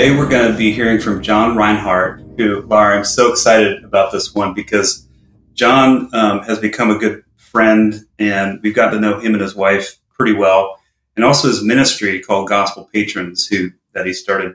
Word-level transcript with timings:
Today 0.00 0.16
we're 0.16 0.30
going 0.30 0.50
to 0.50 0.56
be 0.56 0.72
hearing 0.72 0.98
from 0.98 1.22
John 1.22 1.58
Rinehart, 1.58 2.38
who, 2.38 2.62
Lara, 2.62 2.96
I'm 2.96 3.04
so 3.04 3.30
excited 3.30 3.84
about 3.84 4.12
this 4.12 4.34
one 4.34 4.54
because 4.54 5.06
John 5.52 6.08
um, 6.14 6.38
has 6.44 6.58
become 6.58 6.90
a 6.90 6.96
good 6.96 7.22
friend 7.36 8.06
and 8.18 8.58
we've 8.62 8.74
got 8.74 8.92
to 8.92 8.98
know 8.98 9.20
him 9.20 9.34
and 9.34 9.42
his 9.42 9.54
wife 9.54 9.98
pretty 10.08 10.32
well. 10.32 10.78
And 11.16 11.22
also 11.22 11.48
his 11.48 11.62
ministry 11.62 12.18
called 12.18 12.48
Gospel 12.48 12.88
Patrons, 12.90 13.46
who 13.46 13.72
that 13.92 14.06
he 14.06 14.14
started 14.14 14.54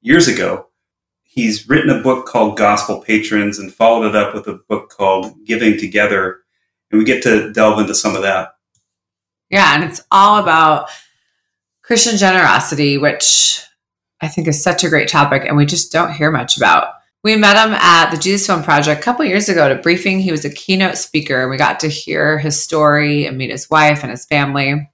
years 0.00 0.26
ago. 0.26 0.68
He's 1.22 1.68
written 1.68 1.90
a 1.90 2.02
book 2.02 2.24
called 2.24 2.56
Gospel 2.56 3.02
Patrons 3.02 3.58
and 3.58 3.70
followed 3.70 4.08
it 4.08 4.16
up 4.16 4.32
with 4.32 4.46
a 4.46 4.54
book 4.70 4.88
called 4.88 5.44
Giving 5.44 5.76
Together. 5.76 6.38
And 6.90 6.98
we 6.98 7.04
get 7.04 7.22
to 7.24 7.52
delve 7.52 7.78
into 7.78 7.94
some 7.94 8.16
of 8.16 8.22
that. 8.22 8.54
Yeah, 9.50 9.74
and 9.74 9.84
it's 9.84 10.00
all 10.10 10.42
about 10.42 10.88
Christian 11.82 12.16
generosity, 12.16 12.96
which 12.96 13.67
I 14.20 14.28
think 14.28 14.48
is 14.48 14.62
such 14.62 14.84
a 14.84 14.88
great 14.88 15.08
topic 15.08 15.44
and 15.44 15.56
we 15.56 15.66
just 15.66 15.92
don't 15.92 16.12
hear 16.12 16.30
much 16.30 16.56
about. 16.56 16.94
We 17.24 17.36
met 17.36 17.56
him 17.56 17.74
at 17.74 18.10
the 18.10 18.16
Jesus 18.16 18.46
Film 18.46 18.62
Project 18.62 19.00
a 19.00 19.02
couple 19.02 19.24
years 19.24 19.48
ago 19.48 19.64
at 19.64 19.72
a 19.72 19.76
briefing. 19.76 20.20
He 20.20 20.30
was 20.30 20.44
a 20.44 20.50
keynote 20.50 20.96
speaker 20.96 21.42
and 21.42 21.50
we 21.50 21.56
got 21.56 21.80
to 21.80 21.88
hear 21.88 22.38
his 22.38 22.60
story 22.60 23.26
and 23.26 23.36
meet 23.36 23.50
his 23.50 23.68
wife 23.68 24.02
and 24.02 24.10
his 24.10 24.24
family. 24.24 24.90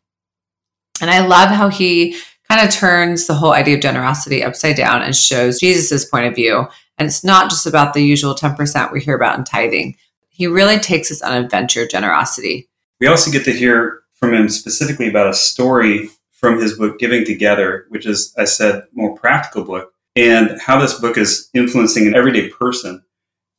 And 1.00 1.10
I 1.10 1.26
love 1.26 1.50
how 1.50 1.68
he 1.68 2.16
kind 2.48 2.66
of 2.66 2.74
turns 2.74 3.26
the 3.26 3.34
whole 3.34 3.52
idea 3.52 3.76
of 3.76 3.82
generosity 3.82 4.42
upside 4.42 4.76
down 4.76 5.02
and 5.02 5.14
shows 5.14 5.60
Jesus's 5.60 6.06
point 6.06 6.26
of 6.26 6.34
view. 6.34 6.66
And 6.98 7.06
it's 7.06 7.24
not 7.24 7.50
just 7.50 7.66
about 7.66 7.94
the 7.94 8.02
usual 8.02 8.34
10% 8.34 8.92
we 8.92 9.00
hear 9.00 9.16
about 9.16 9.38
in 9.38 9.44
tithing. 9.44 9.96
He 10.28 10.46
really 10.46 10.78
takes 10.78 11.10
us 11.10 11.22
on 11.22 11.36
adventure 11.36 11.86
generosity. 11.86 12.68
We 13.00 13.06
also 13.06 13.30
get 13.30 13.44
to 13.44 13.52
hear 13.52 14.02
from 14.14 14.34
him 14.34 14.48
specifically 14.48 15.08
about 15.08 15.28
a 15.28 15.34
story 15.34 16.08
from 16.44 16.60
his 16.60 16.76
book 16.76 16.98
Giving 16.98 17.24
Together, 17.24 17.86
which 17.88 18.04
is, 18.04 18.34
I 18.36 18.44
said, 18.44 18.84
more 18.92 19.16
practical 19.16 19.64
book, 19.64 19.94
and 20.14 20.60
how 20.60 20.78
this 20.78 21.00
book 21.00 21.16
is 21.16 21.48
influencing 21.54 22.06
an 22.06 22.14
everyday 22.14 22.50
person. 22.50 23.02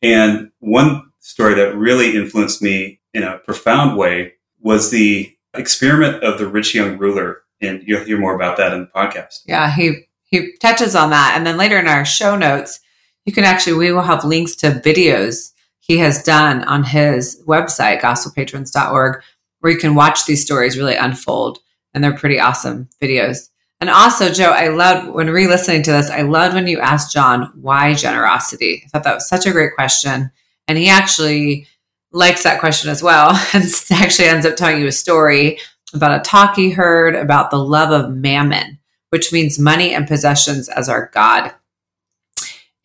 And 0.04 0.52
one 0.60 1.12
story 1.20 1.56
that 1.56 1.76
really 1.76 2.16
influenced 2.16 2.62
me 2.62 3.00
in 3.12 3.24
a 3.24 3.40
profound 3.40 3.98
way 3.98 4.34
was 4.62 4.92
the 4.92 5.36
experiment 5.56 6.24
of 6.24 6.38
the 6.38 6.48
rich 6.48 6.76
young 6.76 7.00
ruler. 7.00 7.42
And 7.60 7.82
you'll 7.88 8.04
hear 8.04 8.20
more 8.20 8.36
about 8.36 8.58
that 8.58 8.72
in 8.72 8.82
the 8.82 8.86
podcast. 8.96 9.40
Yeah, 9.48 9.74
he 9.76 10.06
he 10.26 10.56
touches 10.58 10.96
on 10.96 11.10
that. 11.10 11.34
And 11.36 11.44
then 11.48 11.58
later 11.58 11.80
in 11.80 11.88
our 11.88 12.06
show 12.06 12.38
notes, 12.38 12.80
you 13.26 13.34
can 13.34 13.46
actually 13.46 13.78
we 13.78 13.92
will 13.92 14.04
have 14.04 14.24
links 14.24 14.56
to 14.58 14.80
videos 14.86 15.54
he 15.80 15.98
has 15.98 16.22
done 16.22 16.64
on 16.66 16.84
his 16.84 17.42
website, 17.48 18.02
gospelpatrons.org, 18.02 19.24
where 19.62 19.74
you 19.74 19.80
can 19.80 19.96
watch 19.96 20.26
these 20.28 20.44
stories 20.44 20.78
really 20.78 20.96
unfold 20.96 21.60
and 21.96 22.04
they're 22.04 22.14
pretty 22.16 22.40
awesome 22.40 22.90
videos. 23.02 23.50
And 23.80 23.90
also, 23.90 24.32
Joe, 24.32 24.52
I 24.52 24.68
loved 24.68 25.10
when 25.14 25.30
re 25.30 25.48
listening 25.48 25.82
to 25.84 25.92
this, 25.92 26.12
I 26.12 26.22
loved 26.22 26.54
when 26.54 26.68
you 26.68 26.80
asked 26.80 27.12
John, 27.12 27.52
why 27.56 27.94
generosity? 27.94 28.84
I 28.86 28.90
thought 28.90 29.04
that 29.04 29.16
was 29.16 29.28
such 29.28 29.46
a 29.46 29.52
great 29.52 29.74
question. 29.74 30.32
And 30.68 30.78
he 30.78 30.90
actually 30.90 31.68
likes 32.12 32.44
that 32.44 32.60
question 32.60 32.90
as 32.90 33.02
well 33.02 33.30
and 33.54 33.64
actually 33.92 34.28
ends 34.28 34.46
up 34.46 34.56
telling 34.56 34.80
you 34.80 34.88
a 34.88 34.92
story 34.92 35.60
about 35.94 36.20
a 36.20 36.24
talk 36.24 36.56
he 36.56 36.70
heard 36.70 37.16
about 37.16 37.52
the 37.52 37.58
love 37.58 37.92
of 37.92 38.14
mammon, 38.14 38.78
which 39.10 39.32
means 39.32 39.58
money 39.58 39.94
and 39.94 40.08
possessions 40.08 40.70
as 40.70 40.90
our 40.90 41.10
God. 41.14 41.54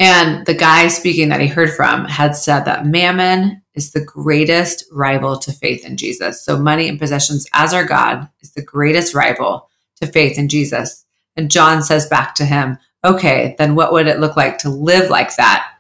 And 0.01 0.47
the 0.47 0.55
guy 0.55 0.89
speaking 0.89 1.29
that 1.29 1.43
he 1.43 1.47
heard 1.47 1.71
from 1.71 2.07
had 2.07 2.35
said 2.35 2.65
that 2.65 2.87
mammon 2.87 3.63
is 3.75 3.93
the 3.93 4.03
greatest 4.03 4.87
rival 4.91 5.39
to 5.39 5.53
faith 5.53 5.85
in 5.85 5.99
Jesus. 5.99 6.43
So, 6.43 6.59
money 6.59 6.89
and 6.89 6.99
possessions 6.99 7.47
as 7.53 7.75
our 7.75 7.85
God 7.85 8.27
is 8.41 8.53
the 8.53 8.65
greatest 8.65 9.15
rival 9.15 9.69
to 10.01 10.07
faith 10.07 10.39
in 10.39 10.49
Jesus. 10.49 11.05
And 11.37 11.51
John 11.51 11.83
says 11.83 12.09
back 12.09 12.35
to 12.37 12.47
him, 12.47 12.79
Okay, 13.05 13.55
then 13.59 13.75
what 13.75 13.93
would 13.93 14.07
it 14.07 14.21
look 14.21 14.37
like 14.37 14.57
to 14.59 14.71
live 14.71 15.11
like 15.11 15.37
that? 15.37 15.71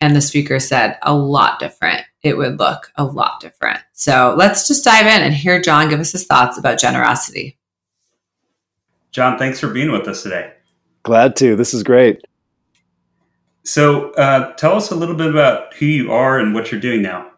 And 0.00 0.14
the 0.14 0.20
speaker 0.20 0.60
said, 0.60 0.96
A 1.02 1.12
lot 1.12 1.58
different. 1.58 2.02
It 2.22 2.36
would 2.36 2.60
look 2.60 2.92
a 2.94 3.04
lot 3.04 3.40
different. 3.40 3.80
So, 3.92 4.36
let's 4.38 4.68
just 4.68 4.84
dive 4.84 5.06
in 5.06 5.20
and 5.20 5.34
hear 5.34 5.60
John 5.60 5.88
give 5.88 5.98
us 5.98 6.12
his 6.12 6.26
thoughts 6.26 6.58
about 6.58 6.78
generosity. 6.78 7.58
John, 9.10 9.36
thanks 9.36 9.58
for 9.58 9.68
being 9.68 9.90
with 9.90 10.06
us 10.06 10.22
today. 10.22 10.52
Glad 11.02 11.34
to. 11.36 11.56
This 11.56 11.74
is 11.74 11.82
great. 11.82 12.24
So, 13.64 14.10
uh, 14.12 14.52
tell 14.54 14.74
us 14.74 14.90
a 14.90 14.96
little 14.96 15.14
bit 15.14 15.30
about 15.30 15.74
who 15.74 15.86
you 15.86 16.12
are 16.12 16.38
and 16.38 16.54
what 16.54 16.72
you're 16.72 16.80
doing 16.80 17.02
now. 17.02 17.32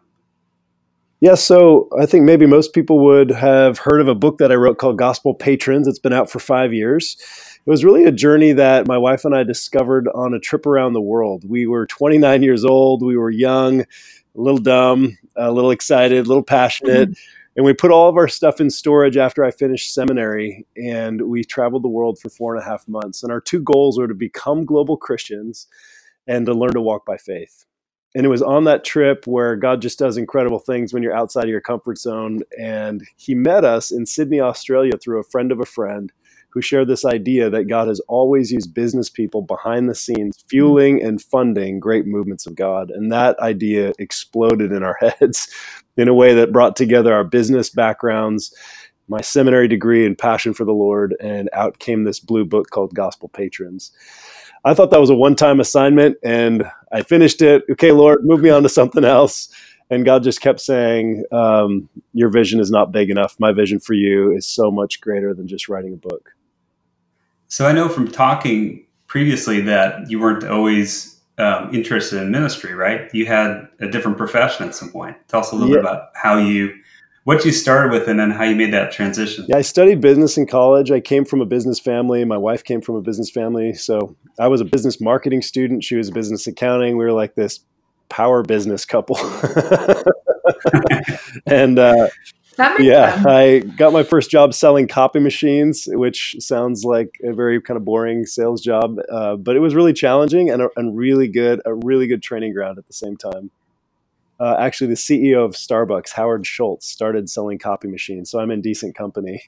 Yeah, 1.21 1.35
so 1.35 1.89
I 1.99 2.05
think 2.05 2.25
maybe 2.25 2.45
most 2.45 2.73
people 2.73 2.99
would 3.05 3.31
have 3.31 3.79
heard 3.79 4.01
of 4.01 4.07
a 4.07 4.15
book 4.15 4.37
that 4.39 4.51
I 4.51 4.55
wrote 4.55 4.77
called 4.77 4.97
Gospel 4.97 5.33
Patrons. 5.33 5.87
It's 5.87 5.99
been 5.99 6.13
out 6.13 6.29
for 6.29 6.39
five 6.39 6.73
years. 6.73 7.17
It 7.65 7.69
was 7.69 7.85
really 7.85 8.03
a 8.03 8.11
journey 8.11 8.51
that 8.53 8.87
my 8.87 8.97
wife 8.97 9.25
and 9.25 9.33
I 9.33 9.43
discovered 9.43 10.07
on 10.13 10.33
a 10.33 10.39
trip 10.39 10.65
around 10.65 10.93
the 10.93 11.01
world. 11.01 11.43
We 11.49 11.65
were 11.67 11.87
29 11.87 12.43
years 12.43 12.65
old, 12.65 13.01
we 13.01 13.17
were 13.17 13.31
young, 13.31 13.81
a 13.81 13.85
little 14.35 14.59
dumb, 14.59 15.17
a 15.35 15.51
little 15.51 15.71
excited, 15.71 16.25
a 16.25 16.27
little 16.27 16.43
passionate. 16.43 17.09
Mm-hmm. 17.09 17.31
And 17.57 17.65
we 17.65 17.73
put 17.73 17.89
all 17.89 18.09
of 18.09 18.17
our 18.17 18.27
stuff 18.27 18.59
in 18.59 18.69
storage 18.69 19.15
after 19.15 19.45
I 19.45 19.51
finished 19.51 19.93
seminary, 19.93 20.67
and 20.75 21.21
we 21.21 21.43
traveled 21.45 21.83
the 21.83 21.89
world 21.89 22.19
for 22.19 22.29
four 22.29 22.53
and 22.53 22.61
a 22.61 22.67
half 22.67 22.85
months. 22.87 23.23
And 23.23 23.31
our 23.31 23.39
two 23.39 23.61
goals 23.61 23.97
were 23.97 24.09
to 24.09 24.13
become 24.13 24.65
global 24.65 24.97
Christians 24.97 25.67
and 26.27 26.45
to 26.45 26.53
learn 26.53 26.73
to 26.73 26.81
walk 26.81 27.05
by 27.05 27.17
faith. 27.17 27.65
And 28.15 28.25
it 28.25 28.29
was 28.29 28.41
on 28.41 28.63
that 28.63 28.85
trip 28.85 29.27
where 29.27 29.57
God 29.57 29.81
just 29.81 29.99
does 29.99 30.15
incredible 30.15 30.59
things 30.59 30.93
when 30.93 31.03
you're 31.03 31.15
outside 31.15 31.43
of 31.43 31.49
your 31.49 31.61
comfort 31.61 31.97
zone. 31.97 32.41
And 32.57 33.05
He 33.17 33.35
met 33.35 33.65
us 33.65 33.91
in 33.91 34.05
Sydney, 34.05 34.39
Australia 34.39 34.93
through 34.97 35.19
a 35.19 35.25
friend 35.25 35.51
of 35.51 35.59
a 35.59 35.65
friend 35.65 36.11
who 36.55 36.61
shared 36.61 36.87
this 36.87 37.03
idea 37.03 37.49
that 37.49 37.65
God 37.65 37.89
has 37.89 37.99
always 38.07 38.49
used 38.49 38.73
business 38.73 39.09
people 39.09 39.41
behind 39.41 39.89
the 39.89 39.95
scenes, 39.95 40.41
fueling 40.47 41.03
and 41.03 41.21
funding 41.21 41.81
great 41.81 42.07
movements 42.07 42.45
of 42.45 42.55
God. 42.55 42.89
And 42.89 43.11
that 43.11 43.37
idea 43.39 43.91
exploded 43.99 44.71
in 44.71 44.81
our 44.81 44.97
heads 45.19 45.49
in 45.97 46.07
a 46.07 46.13
way 46.13 46.33
that 46.33 46.53
brought 46.53 46.77
together 46.77 47.13
our 47.13 47.25
business 47.25 47.69
backgrounds, 47.69 48.55
my 49.09 49.19
seminary 49.19 49.67
degree, 49.67 50.05
and 50.05 50.17
passion 50.17 50.53
for 50.53 50.63
the 50.63 50.71
Lord. 50.71 51.13
And 51.19 51.49
out 51.51 51.79
came 51.79 52.05
this 52.05 52.21
blue 52.21 52.45
book 52.45 52.69
called 52.69 52.95
Gospel 52.95 53.27
Patrons. 53.27 53.91
I 54.65 54.73
thought 54.73 54.89
that 54.91 54.99
was 54.99 55.11
a 55.11 55.15
one 55.15 55.35
time 55.35 55.59
assignment 55.59 56.17
and 56.23 56.69
I 56.91 57.03
finished 57.03 57.41
it. 57.41 57.63
Okay, 57.69 57.91
Lord, 57.91 58.25
move 58.25 58.41
me 58.41 58.49
on 58.49 58.63
to 58.63 58.69
something 58.69 59.05
else. 59.05 59.49
And 59.91 60.03
God 60.03 60.23
just 60.23 60.41
kept 60.41 60.59
saying, 60.59 61.23
um, 61.31 61.87
Your 62.13 62.29
vision 62.29 62.59
is 62.59 62.71
not 62.71 62.91
big 62.91 63.11
enough. 63.11 63.35
My 63.39 63.51
vision 63.51 63.79
for 63.79 63.93
you 63.93 64.31
is 64.31 64.47
so 64.47 64.71
much 64.71 64.99
greater 64.99 65.33
than 65.35 65.47
just 65.47 65.69
writing 65.69 65.93
a 65.93 65.97
book. 65.97 66.31
So 67.47 67.67
I 67.67 67.71
know 67.71 67.87
from 67.87 68.11
talking 68.11 68.85
previously 69.05 69.61
that 69.61 70.09
you 70.09 70.19
weren't 70.19 70.43
always 70.43 71.21
um, 71.37 71.73
interested 71.73 72.21
in 72.21 72.31
ministry, 72.31 72.73
right? 72.73 73.13
You 73.13 73.27
had 73.27 73.67
a 73.79 73.87
different 73.87 74.17
profession 74.17 74.67
at 74.67 74.73
some 74.73 74.89
point. 74.89 75.15
Tell 75.27 75.41
us 75.41 75.51
a 75.51 75.55
little 75.55 75.69
yeah. 75.69 75.75
bit 75.75 75.81
about 75.81 76.09
how 76.15 76.37
you 76.37 76.73
what 77.25 77.43
you 77.43 77.51
started 77.51 77.91
with 77.91 78.07
and 78.07 78.19
then 78.19 78.29
how 78.29 78.43
you 78.43 78.55
made 78.55 78.71
that 78.71 78.91
transition. 78.91 79.45
Yeah, 79.49 79.57
I 79.57 79.61
studied 79.61 79.99
business 79.99 80.37
in 80.37 80.45
college. 80.45 80.91
I 80.91 80.99
came 80.99 81.25
from 81.25 81.41
a 81.41 81.45
business 81.45 81.79
family. 81.79 82.23
My 82.23 82.37
wife 82.37 82.63
came 82.63 82.81
from 82.81 82.95
a 82.95 83.01
business 83.01 83.31
family. 83.31 83.73
So 83.73 84.15
I 84.39 84.47
was 84.47 84.61
a 84.61 84.65
business 84.65 85.01
marketing 85.01 85.41
student. 85.41 85.83
She 85.83 85.95
was 85.95 86.11
business 86.11 86.45
accounting. 86.45 86.97
We 86.97 87.03
were 87.03 87.11
like 87.11 87.33
this 87.33 87.61
power 88.09 88.43
business 88.43 88.85
couple. 88.85 89.17
and 91.47 91.79
uh, 91.79 92.09
yeah, 92.77 93.15
sense. 93.15 93.27
I 93.27 93.59
got 93.75 93.91
my 93.91 94.03
first 94.03 94.29
job 94.29 94.53
selling 94.53 94.87
copy 94.87 95.19
machines, 95.19 95.87
which 95.91 96.35
sounds 96.37 96.85
like 96.85 97.19
a 97.23 97.33
very 97.33 97.59
kind 97.59 97.75
of 97.75 97.83
boring 97.83 98.27
sales 98.27 98.61
job, 98.61 98.99
uh, 99.11 99.35
but 99.35 99.55
it 99.55 99.61
was 99.61 99.73
really 99.73 99.93
challenging 99.93 100.51
and, 100.51 100.61
a, 100.61 100.69
and 100.77 100.95
really 100.95 101.27
good, 101.27 101.59
a 101.65 101.73
really 101.73 102.05
good 102.05 102.21
training 102.21 102.53
ground 102.53 102.77
at 102.77 102.85
the 102.85 102.93
same 102.93 103.17
time 103.17 103.49
uh, 104.39 104.55
actually 104.59 104.87
the 104.87 104.95
CEO 104.95 105.45
of 105.45 105.53
Starbucks, 105.53 106.11
Howard 106.11 106.45
Schultz, 106.45 106.87
started 106.87 107.29
selling 107.29 107.57
copy 107.57 107.87
machines. 107.87 108.29
So 108.29 108.39
I'm 108.39 108.51
in 108.51 108.61
decent 108.61 108.95
company. 108.95 109.43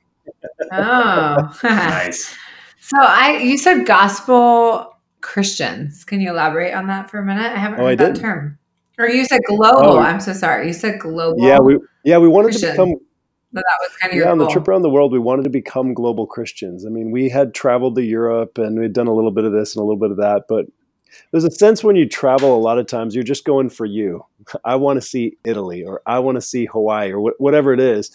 oh, 0.71 1.57
nice. 1.63 2.35
So 2.79 2.95
I, 3.01 3.39
you 3.39 3.57
said 3.57 3.85
gospel 3.85 4.97
Christians. 5.19 6.05
Can 6.05 6.21
you 6.21 6.29
elaborate 6.29 6.73
on 6.73 6.87
that 6.87 7.09
for 7.09 7.19
a 7.19 7.25
minute? 7.25 7.51
I 7.51 7.57
haven't 7.57 7.81
oh, 7.81 7.83
heard 7.83 7.89
I 7.89 7.95
that 7.95 8.13
did. 8.13 8.21
term. 8.21 8.57
Or 8.97 9.09
you 9.09 9.25
said 9.25 9.41
global. 9.45 9.83
Oh, 9.83 9.99
I'm 9.99 10.21
so 10.21 10.31
sorry. 10.31 10.67
You 10.67 10.73
said 10.73 10.99
global. 10.99 11.45
Yeah, 11.45 11.59
we 11.59 11.79
yeah 12.05 12.17
we 12.17 12.29
wanted 12.29 12.51
Christian. 12.51 12.69
to 12.69 12.73
become. 12.75 12.93
So 13.53 13.61
that 13.61 13.77
was 13.81 13.91
kind 14.01 14.13
of 14.13 14.19
yeah. 14.19 14.31
on 14.31 14.37
the 14.37 14.47
trip 14.47 14.67
around 14.69 14.83
the 14.83 14.89
world, 14.89 15.11
we 15.11 15.19
wanted 15.19 15.43
to 15.43 15.49
become 15.49 15.93
global 15.93 16.27
Christians. 16.27 16.85
I 16.85 16.89
mean, 16.89 17.11
we 17.11 17.27
had 17.27 17.53
traveled 17.53 17.95
to 17.95 18.03
Europe 18.03 18.57
and 18.57 18.79
we'd 18.79 18.93
done 18.93 19.07
a 19.07 19.13
little 19.13 19.31
bit 19.31 19.43
of 19.43 19.51
this 19.51 19.75
and 19.75 19.81
a 19.81 19.85
little 19.85 19.99
bit 19.99 20.11
of 20.11 20.17
that, 20.17 20.43
but 20.47 20.65
there's 21.31 21.43
a 21.43 21.51
sense 21.51 21.83
when 21.83 21.95
you 21.95 22.07
travel 22.07 22.55
a 22.55 22.59
lot 22.59 22.77
of 22.77 22.87
times 22.87 23.15
you're 23.15 23.23
just 23.23 23.45
going 23.45 23.69
for 23.69 23.85
you 23.85 24.23
i 24.65 24.75
want 24.75 24.97
to 24.97 25.07
see 25.07 25.37
italy 25.43 25.83
or 25.83 26.01
i 26.05 26.19
want 26.19 26.35
to 26.35 26.41
see 26.41 26.65
hawaii 26.65 27.11
or 27.11 27.31
wh- 27.31 27.41
whatever 27.41 27.73
it 27.73 27.79
is 27.79 28.11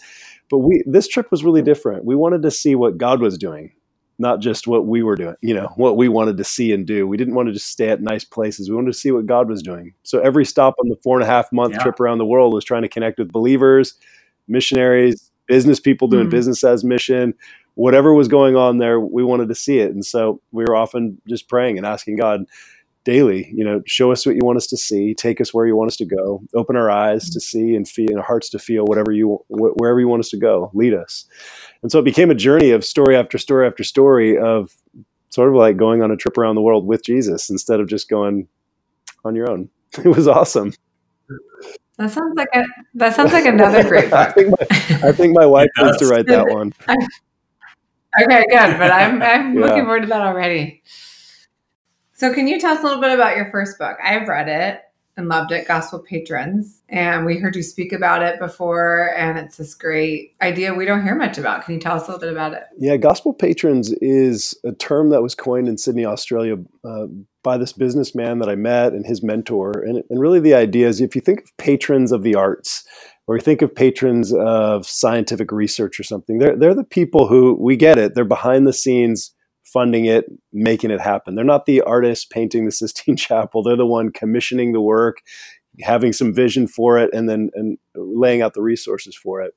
but 0.49 0.59
we 0.59 0.83
this 0.85 1.07
trip 1.07 1.29
was 1.31 1.43
really 1.43 1.61
different 1.61 2.05
we 2.05 2.15
wanted 2.15 2.41
to 2.41 2.51
see 2.51 2.75
what 2.75 2.97
god 2.97 3.21
was 3.21 3.37
doing 3.37 3.71
not 4.19 4.39
just 4.39 4.67
what 4.67 4.85
we 4.85 5.01
were 5.01 5.15
doing 5.15 5.35
you 5.41 5.53
know 5.53 5.67
what 5.75 5.97
we 5.97 6.07
wanted 6.07 6.37
to 6.37 6.43
see 6.43 6.71
and 6.71 6.85
do 6.85 7.07
we 7.07 7.17
didn't 7.17 7.35
want 7.35 7.47
to 7.47 7.53
just 7.53 7.67
stay 7.67 7.89
at 7.89 8.01
nice 8.01 8.23
places 8.23 8.69
we 8.69 8.75
wanted 8.75 8.91
to 8.91 8.97
see 8.97 9.11
what 9.11 9.25
god 9.25 9.49
was 9.49 9.61
doing 9.61 9.93
so 10.03 10.19
every 10.19 10.45
stop 10.45 10.75
on 10.79 10.89
the 10.89 10.97
four 11.03 11.17
and 11.17 11.23
a 11.23 11.31
half 11.31 11.51
month 11.51 11.73
yeah. 11.73 11.79
trip 11.79 11.99
around 11.99 12.17
the 12.17 12.25
world 12.25 12.53
was 12.53 12.63
trying 12.63 12.83
to 12.83 12.89
connect 12.89 13.17
with 13.17 13.31
believers 13.31 13.95
missionaries 14.47 15.31
business 15.47 15.79
people 15.79 16.07
doing 16.07 16.23
mm-hmm. 16.23 16.31
business 16.31 16.63
as 16.63 16.83
mission 16.83 17.33
whatever 17.75 18.13
was 18.13 18.27
going 18.27 18.55
on 18.55 18.77
there, 18.77 18.99
we 18.99 19.23
wanted 19.23 19.49
to 19.49 19.55
see 19.55 19.79
it. 19.79 19.91
And 19.91 20.05
so 20.05 20.41
we 20.51 20.63
were 20.63 20.75
often 20.75 21.19
just 21.27 21.47
praying 21.47 21.77
and 21.77 21.85
asking 21.85 22.17
God 22.17 22.45
daily, 23.03 23.51
you 23.53 23.63
know, 23.63 23.81
show 23.85 24.11
us 24.11 24.25
what 24.25 24.35
you 24.35 24.41
want 24.43 24.57
us 24.57 24.67
to 24.67 24.77
see, 24.77 25.13
take 25.13 25.41
us 25.41 25.53
where 25.53 25.65
you 25.65 25.75
want 25.75 25.89
us 25.89 25.97
to 25.97 26.05
go, 26.05 26.41
open 26.53 26.75
our 26.75 26.89
eyes 26.89 27.29
to 27.31 27.39
mm-hmm. 27.39 27.69
see 27.69 27.75
and 27.75 27.87
feel, 27.87 28.09
and 28.09 28.19
our 28.19 28.25
hearts 28.25 28.49
to 28.49 28.59
feel 28.59 28.85
whatever 28.85 29.11
you, 29.11 29.39
wherever 29.49 29.99
you 29.99 30.07
want 30.07 30.21
us 30.21 30.29
to 30.29 30.37
go, 30.37 30.71
lead 30.73 30.93
us. 30.93 31.25
And 31.81 31.91
so 31.91 31.99
it 31.99 32.05
became 32.05 32.31
a 32.31 32.35
journey 32.35 32.71
of 32.71 32.85
story 32.85 33.15
after 33.15 33.37
story 33.37 33.67
after 33.67 33.83
story 33.83 34.37
of 34.37 34.75
sort 35.29 35.49
of 35.49 35.55
like 35.55 35.77
going 35.77 36.01
on 36.01 36.11
a 36.11 36.15
trip 36.15 36.37
around 36.37 36.55
the 36.55 36.61
world 36.61 36.85
with 36.85 37.03
Jesus 37.03 37.49
instead 37.49 37.79
of 37.79 37.87
just 37.87 38.09
going 38.09 38.47
on 39.25 39.35
your 39.35 39.49
own. 39.49 39.69
It 40.03 40.07
was 40.07 40.27
awesome. 40.27 40.73
That 41.97 42.09
sounds 42.09 42.35
like 42.35 42.49
a 42.55 42.63
that 42.95 43.15
sounds 43.15 43.31
like 43.31 43.45
another 43.45 43.83
great 43.87 44.09
book. 44.09 44.19
I 44.19 44.31
think 44.31 44.49
my, 44.49 45.07
I 45.07 45.11
think 45.11 45.37
my 45.37 45.45
wife 45.45 45.69
needs 45.77 45.97
to 45.97 46.07
write 46.07 46.25
that 46.25 46.47
one. 46.49 46.73
okay, 46.89 48.45
good. 48.49 48.77
But 48.79 48.91
I'm 48.91 49.21
I'm 49.21 49.53
Yeah. 49.53 49.65
looking 49.65 49.83
forward 49.83 50.01
to 50.01 50.07
that 50.07 50.21
already. 50.21 50.81
So 52.23 52.33
can 52.33 52.47
you 52.47 52.57
tell 52.57 52.73
us 52.73 52.79
a 52.79 52.83
little 52.83 53.01
bit 53.01 53.11
about 53.11 53.35
your 53.35 53.51
first 53.51 53.77
book? 53.77 53.97
I've 54.01 54.29
read 54.29 54.47
it 54.47 54.79
and 55.17 55.27
loved 55.27 55.51
it, 55.51 55.67
Gospel 55.67 55.99
Patrons. 55.99 56.81
And 56.87 57.25
we 57.25 57.37
heard 57.37 57.53
you 57.53 57.61
speak 57.61 57.91
about 57.91 58.23
it 58.23 58.39
before, 58.39 59.13
and 59.17 59.37
it's 59.37 59.57
this 59.57 59.75
great 59.75 60.33
idea 60.41 60.73
we 60.73 60.85
don't 60.85 61.03
hear 61.03 61.15
much 61.15 61.37
about. 61.37 61.65
Can 61.65 61.73
you 61.73 61.81
tell 61.81 61.97
us 61.97 62.07
a 62.07 62.11
little 62.11 62.21
bit 62.21 62.31
about 62.31 62.53
it? 62.53 62.63
Yeah, 62.79 62.95
gospel 62.95 63.33
patrons 63.33 63.91
is 63.99 64.57
a 64.63 64.71
term 64.71 65.09
that 65.09 65.21
was 65.21 65.35
coined 65.35 65.67
in 65.67 65.77
Sydney, 65.77 66.05
Australia, 66.05 66.55
uh, 66.85 67.07
by 67.43 67.57
this 67.57 67.73
businessman 67.73 68.39
that 68.39 68.47
I 68.47 68.55
met 68.55 68.93
and 68.93 69.05
his 69.05 69.21
mentor. 69.21 69.83
And, 69.85 70.01
and 70.09 70.21
really, 70.21 70.39
the 70.39 70.53
idea 70.53 70.87
is 70.87 71.01
if 71.01 71.15
you 71.15 71.21
think 71.21 71.41
of 71.41 71.57
patrons 71.57 72.13
of 72.13 72.23
the 72.23 72.35
arts, 72.35 72.85
or 73.27 73.35
you 73.35 73.41
think 73.41 73.61
of 73.61 73.75
patrons 73.75 74.33
of 74.33 74.87
scientific 74.87 75.51
research 75.51 75.99
or 75.99 76.03
something, 76.03 76.37
they're 76.37 76.55
they're 76.55 76.73
the 76.73 76.85
people 76.85 77.27
who 77.27 77.57
we 77.59 77.75
get 77.75 77.97
it. 77.97 78.15
They're 78.15 78.23
behind 78.23 78.65
the 78.65 78.71
scenes, 78.71 79.33
funding 79.73 80.05
it, 80.05 80.25
making 80.53 80.91
it 80.91 81.01
happen. 81.01 81.35
They're 81.35 81.43
not 81.43 81.65
the 81.65 81.81
artist 81.81 82.29
painting 82.29 82.65
the 82.65 82.71
Sistine 82.71 83.15
Chapel. 83.17 83.63
They're 83.63 83.75
the 83.75 83.85
one 83.85 84.11
commissioning 84.11 84.71
the 84.71 84.81
work, 84.81 85.17
having 85.81 86.13
some 86.13 86.33
vision 86.33 86.67
for 86.67 86.99
it, 86.99 87.09
and 87.13 87.27
then 87.27 87.49
and 87.55 87.77
laying 87.95 88.41
out 88.41 88.53
the 88.53 88.61
resources 88.61 89.15
for 89.15 89.41
it 89.41 89.53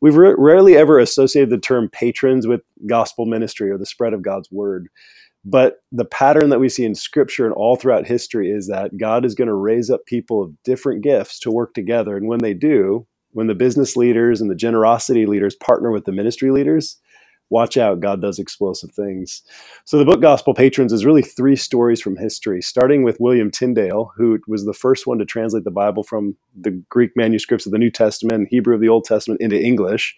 we've 0.00 0.16
ra- 0.16 0.34
rarely 0.36 0.76
ever 0.76 0.98
associated 0.98 1.50
the 1.50 1.58
term 1.58 1.88
patrons 1.88 2.46
with 2.46 2.62
gospel 2.86 3.26
ministry 3.26 3.70
or 3.70 3.78
the 3.78 3.86
spread 3.86 4.12
of 4.12 4.22
God's 4.22 4.50
word. 4.50 4.88
But 5.44 5.76
the 5.92 6.04
pattern 6.04 6.50
that 6.50 6.58
we 6.58 6.68
see 6.68 6.84
in 6.84 6.94
scripture 6.94 7.44
and 7.46 7.54
all 7.54 7.76
throughout 7.76 8.06
history 8.06 8.50
is 8.50 8.66
that 8.66 8.96
God 8.98 9.24
is 9.24 9.34
going 9.34 9.48
to 9.48 9.54
raise 9.54 9.90
up 9.90 10.04
people 10.06 10.42
of 10.42 10.62
different 10.64 11.04
gifts 11.04 11.38
to 11.40 11.52
work 11.52 11.72
together. 11.72 12.16
And 12.16 12.26
when 12.26 12.40
they 12.40 12.52
do, 12.52 13.06
when 13.30 13.46
the 13.46 13.54
business 13.54 13.96
leaders 13.96 14.40
and 14.40 14.50
the 14.50 14.56
generosity 14.56 15.24
leaders 15.24 15.54
partner 15.54 15.92
with 15.92 16.04
the 16.04 16.12
ministry 16.12 16.50
leaders, 16.50 16.98
watch 17.50 17.76
out, 17.76 18.00
God 18.00 18.20
does 18.20 18.38
explosive 18.38 18.90
things. 18.92 19.42
So 19.84 19.98
the 19.98 20.04
book 20.04 20.20
Gospel 20.20 20.54
Patrons 20.54 20.92
is 20.92 21.04
really 21.04 21.22
three 21.22 21.56
stories 21.56 22.00
from 22.00 22.16
history, 22.16 22.60
starting 22.60 23.02
with 23.02 23.20
William 23.20 23.50
Tyndale, 23.50 24.12
who 24.16 24.38
was 24.46 24.64
the 24.64 24.72
first 24.72 25.06
one 25.06 25.18
to 25.18 25.24
translate 25.24 25.64
the 25.64 25.70
Bible 25.70 26.02
from 26.02 26.36
the 26.58 26.70
Greek 26.88 27.12
manuscripts 27.16 27.66
of 27.66 27.72
the 27.72 27.78
New 27.78 27.90
Testament 27.90 28.48
Hebrew 28.50 28.74
of 28.74 28.80
the 28.80 28.88
Old 28.88 29.04
Testament 29.04 29.40
into 29.40 29.60
English. 29.60 30.16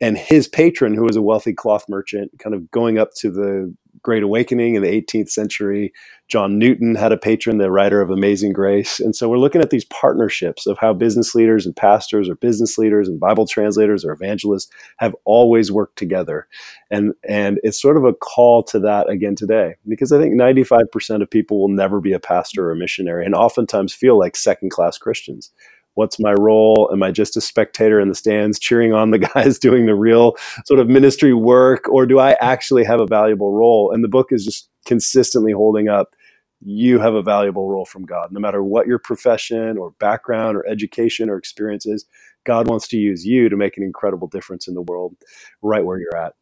And 0.00 0.16
his 0.16 0.48
patron, 0.48 0.94
who 0.94 1.04
was 1.04 1.16
a 1.16 1.22
wealthy 1.22 1.52
cloth 1.52 1.84
merchant, 1.88 2.32
kind 2.38 2.54
of 2.54 2.70
going 2.70 2.98
up 2.98 3.12
to 3.16 3.30
the 3.30 3.74
Great 4.02 4.22
Awakening 4.22 4.74
in 4.74 4.82
the 4.82 4.88
18th 4.88 5.30
century. 5.30 5.92
John 6.28 6.58
Newton 6.58 6.94
had 6.94 7.10
a 7.10 7.16
patron, 7.16 7.58
the 7.58 7.70
writer 7.70 8.00
of 8.00 8.10
Amazing 8.10 8.52
Grace. 8.52 9.00
And 9.00 9.16
so 9.16 9.28
we're 9.28 9.38
looking 9.38 9.60
at 9.60 9.70
these 9.70 9.84
partnerships 9.86 10.66
of 10.66 10.78
how 10.78 10.92
business 10.92 11.34
leaders 11.34 11.66
and 11.66 11.74
pastors 11.74 12.28
or 12.28 12.36
business 12.36 12.78
leaders 12.78 13.08
and 13.08 13.18
Bible 13.18 13.46
translators 13.46 14.04
or 14.04 14.12
evangelists 14.12 14.70
have 14.98 15.14
always 15.24 15.72
worked 15.72 15.98
together. 15.98 16.46
And, 16.90 17.14
and 17.28 17.58
it's 17.62 17.80
sort 17.80 17.96
of 17.96 18.04
a 18.04 18.14
call 18.14 18.62
to 18.64 18.78
that 18.80 19.10
again 19.10 19.34
today, 19.34 19.74
because 19.88 20.12
I 20.12 20.20
think 20.20 20.34
95% 20.40 21.22
of 21.22 21.30
people 21.30 21.60
will 21.60 21.68
never 21.68 22.00
be 22.00 22.12
a 22.12 22.20
pastor 22.20 22.68
or 22.68 22.72
a 22.72 22.76
missionary 22.76 23.26
and 23.26 23.34
oftentimes 23.34 23.92
feel 23.92 24.18
like 24.18 24.36
second 24.36 24.70
class 24.70 24.98
Christians 24.98 25.50
what's 25.94 26.18
my 26.18 26.32
role? 26.32 26.88
Am 26.92 27.02
i 27.02 27.10
just 27.10 27.36
a 27.36 27.40
spectator 27.40 28.00
in 28.00 28.08
the 28.08 28.14
stands 28.14 28.58
cheering 28.58 28.92
on 28.92 29.10
the 29.10 29.18
guys 29.34 29.58
doing 29.58 29.86
the 29.86 29.94
real 29.94 30.36
sort 30.64 30.80
of 30.80 30.88
ministry 30.88 31.34
work? 31.34 31.88
Or 31.88 32.06
do 32.06 32.18
i 32.18 32.32
actually 32.40 32.84
have 32.84 33.00
a 33.00 33.06
valuable 33.06 33.52
role? 33.52 33.92
And 33.92 34.04
the 34.04 34.08
book 34.08 34.28
is 34.30 34.44
just 34.44 34.68
consistently 34.86 35.52
holding 35.52 35.88
up 35.88 36.14
you 36.62 36.98
have 36.98 37.14
a 37.14 37.22
valuable 37.22 37.70
role 37.70 37.86
from 37.86 38.04
god. 38.04 38.32
No 38.32 38.40
matter 38.40 38.62
what 38.62 38.86
your 38.86 38.98
profession 38.98 39.78
or 39.78 39.92
background 39.92 40.58
or 40.58 40.66
education 40.66 41.30
or 41.30 41.36
experience 41.36 41.86
is 41.86 42.04
god 42.44 42.68
wants 42.68 42.88
to 42.88 42.96
use 42.96 43.24
you 43.24 43.48
to 43.48 43.56
make 43.56 43.76
an 43.76 43.82
incredible 43.82 44.28
difference 44.28 44.68
in 44.68 44.74
the 44.74 44.82
world 44.82 45.14
right 45.62 45.84
where 45.84 45.98
you're 45.98 46.16
at 46.16 46.34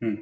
hmm. 0.00 0.14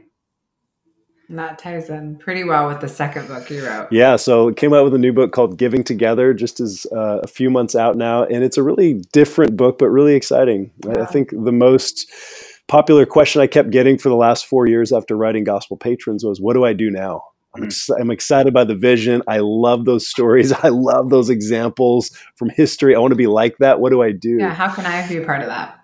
And 1.28 1.38
that 1.38 1.58
ties 1.58 1.88
in 1.88 2.16
pretty 2.16 2.44
well 2.44 2.68
with 2.68 2.80
the 2.80 2.88
second 2.88 3.28
book 3.28 3.48
you 3.48 3.64
wrote. 3.66 3.88
Yeah, 3.90 4.16
so 4.16 4.48
it 4.48 4.56
came 4.56 4.74
out 4.74 4.84
with 4.84 4.94
a 4.94 4.98
new 4.98 5.12
book 5.12 5.32
called 5.32 5.56
Giving 5.58 5.82
Together, 5.82 6.34
just 6.34 6.60
as 6.60 6.86
uh, 6.92 7.20
a 7.22 7.26
few 7.26 7.48
months 7.50 7.74
out 7.74 7.96
now, 7.96 8.24
and 8.24 8.44
it's 8.44 8.58
a 8.58 8.62
really 8.62 8.94
different 9.12 9.56
book, 9.56 9.78
but 9.78 9.88
really 9.88 10.14
exciting. 10.14 10.70
I- 10.86 11.00
I 11.00 11.06
think 11.06 11.30
the 11.30 11.52
most 11.52 12.10
popular 12.68 13.06
question 13.06 13.40
I 13.40 13.46
kept 13.46 13.70
getting 13.70 13.96
for 13.98 14.08
the 14.10 14.16
last 14.16 14.44
four 14.46 14.66
years 14.66 14.92
after 14.92 15.16
writing 15.16 15.44
Gospel 15.44 15.76
Patrons 15.78 16.24
was, 16.24 16.40
"What 16.40 16.54
do 16.54 16.64
I 16.64 16.72
do 16.74 16.90
now?" 16.90 17.22
I'm, 17.56 17.62
Mm. 17.62 17.66
ex- 17.66 17.90
I'm 17.90 18.10
excited 18.10 18.52
by 18.52 18.64
the 18.64 18.74
vision. 18.74 19.22
I 19.28 19.38
love 19.38 19.84
those 19.86 20.06
stories. 20.08 20.52
I 20.62 20.68
love 20.68 21.08
those 21.10 21.30
examples 21.30 22.10
from 22.36 22.50
history. 22.50 22.94
I 22.94 22.98
want 22.98 23.12
to 23.12 23.16
be 23.16 23.28
like 23.28 23.58
that. 23.58 23.80
What 23.80 23.90
do 23.92 24.02
I 24.02 24.12
do? 24.12 24.36
Yeah, 24.40 24.52
how 24.52 24.68
can 24.68 24.84
I 24.86 25.06
be 25.08 25.18
a 25.18 25.24
part 25.24 25.40
of 25.40 25.46
that? 25.46 25.78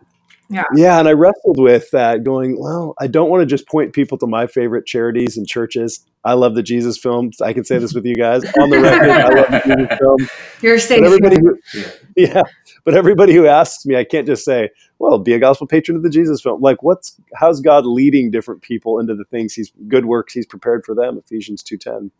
Yeah, 0.51 0.65
Yeah. 0.75 0.99
and 0.99 1.09
I 1.09 1.13
wrestled 1.13 1.59
with 1.61 1.91
that, 1.93 2.25
going, 2.25 2.61
well, 2.61 2.95
I 3.01 3.07
don't 3.07 3.31
want 3.31 3.41
to 3.43 3.47
just 3.47 3.69
point 3.69 3.93
people 3.93 4.19
to 4.19 4.27
my 4.27 4.47
favorite 4.47 4.85
charities 4.85 5.37
and 5.37 5.47
churches. 5.47 6.01
I 6.25 6.35
love 6.35 6.55
the 6.55 6.63
Jesus 6.63 6.99
films. 6.99 7.41
I 7.41 7.53
can 7.53 7.65
say 7.65 7.79
this 7.79 7.95
with 7.95 8.05
you 8.05 8.15
guys 8.15 8.43
on 8.61 8.69
the 8.69 8.81
record. 8.81 9.09
I 9.11 9.29
love 9.29 9.51
the 9.51 9.75
Jesus 9.77 9.99
film. 10.01 10.17
You're 10.61 10.75
But 10.77 10.83
safe. 10.83 11.03
everybody 11.05 11.37
who, 11.41 11.59
Yeah. 11.73 11.91
yeah, 12.17 12.43
but 12.85 12.95
everybody 12.95 13.33
who 13.33 13.47
asks 13.47 13.87
me, 13.87 13.97
I 13.97 14.05
can't 14.05 14.27
just 14.27 14.45
say, 14.45 14.71
well, 14.99 15.19
be 15.19 15.33
a 15.33 15.39
gospel 15.39 15.67
patron 15.67 15.97
of 15.97 16.03
the 16.03 16.11
Jesus 16.11 16.43
film. 16.43 16.61
Like, 16.61 16.83
what's 16.83 17.17
how's 17.35 17.61
God 17.61 17.87
leading 17.87 18.31
different 18.31 18.61
people 18.61 18.99
into 18.99 19.15
the 19.15 19.25
things 19.25 19.55
He's 19.55 19.73
good 19.89 20.05
works 20.05 20.35
He's 20.35 20.45
prepared 20.47 20.85
for 20.85 20.95
them? 20.95 21.17
Ephesians 21.17 21.63
two 21.63 21.79
ten. 21.79 22.11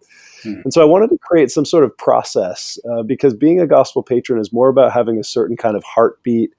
Hmm. 0.43 0.61
And 0.65 0.73
so 0.73 0.81
I 0.81 0.85
wanted 0.87 1.11
to 1.11 1.19
create 1.19 1.51
some 1.51 1.67
sort 1.67 1.85
of 1.85 1.95
process 1.99 2.79
uh, 2.91 3.03
because 3.03 3.35
being 3.35 3.61
a 3.61 3.67
gospel 3.67 4.03
patron 4.03 4.41
is 4.41 4.51
more 4.51 4.71
about 4.71 4.93
having 4.93 5.19
a 5.19 5.25
certain 5.25 5.59
kind 5.59 5.77
of 5.77 5.85
heartbeat 5.85 6.53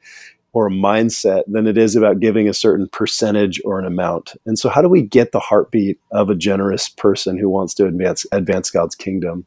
or 0.54 0.68
a 0.68 0.72
mindset 0.72 1.44
than 1.48 1.68
it 1.68 1.78
is 1.78 1.96
about 1.96 2.20
giving 2.20 2.48
a 2.48 2.54
certain 2.54 2.88
percentage 2.90 3.62
or 3.64 3.80
an 3.80 3.86
amount. 3.86 4.34
And 4.46 4.60
so, 4.60 4.70
how 4.70 4.82
do 4.82 4.90
we 4.90 5.02
get 5.02 5.32
the 5.32 5.40
heartbeat 5.40 6.00
of 6.12 6.30
a 6.30 6.36
generous 6.36 6.90
person 6.90 7.38
who 7.38 7.50
wants 7.50 7.74
to 7.76 7.86
advance 7.86 8.26
advance 8.32 8.70
God's 8.70 8.96
kingdom? 8.96 9.46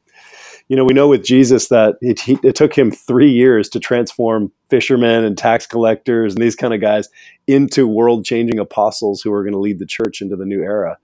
You 0.68 0.76
know, 0.76 0.84
we 0.84 0.94
know 0.94 1.08
with 1.08 1.25
Jesus 1.25 1.68
that 1.68 1.96
it, 2.00 2.20
he, 2.20 2.38
it 2.42 2.54
took 2.54 2.76
him 2.76 2.90
three 2.90 3.30
years 3.30 3.68
to 3.70 3.80
transform 3.80 4.50
fishermen 4.70 5.23
and 5.23 5.37
tax 5.37 5.66
collectors 5.66 6.34
and 6.34 6.42
these 6.42 6.56
kind 6.56 6.73
of 6.73 6.80
guys 6.80 7.11
into 7.46 7.87
world 7.87 8.25
changing 8.25 8.58
apostles 8.58 9.20
who 9.20 9.30
are 9.30 9.42
going 9.42 9.52
to 9.52 9.58
lead 9.58 9.78
the 9.78 9.84
church 9.84 10.23
into 10.23 10.37
the 10.37 10.46
new 10.46 10.62
era. 10.62 10.96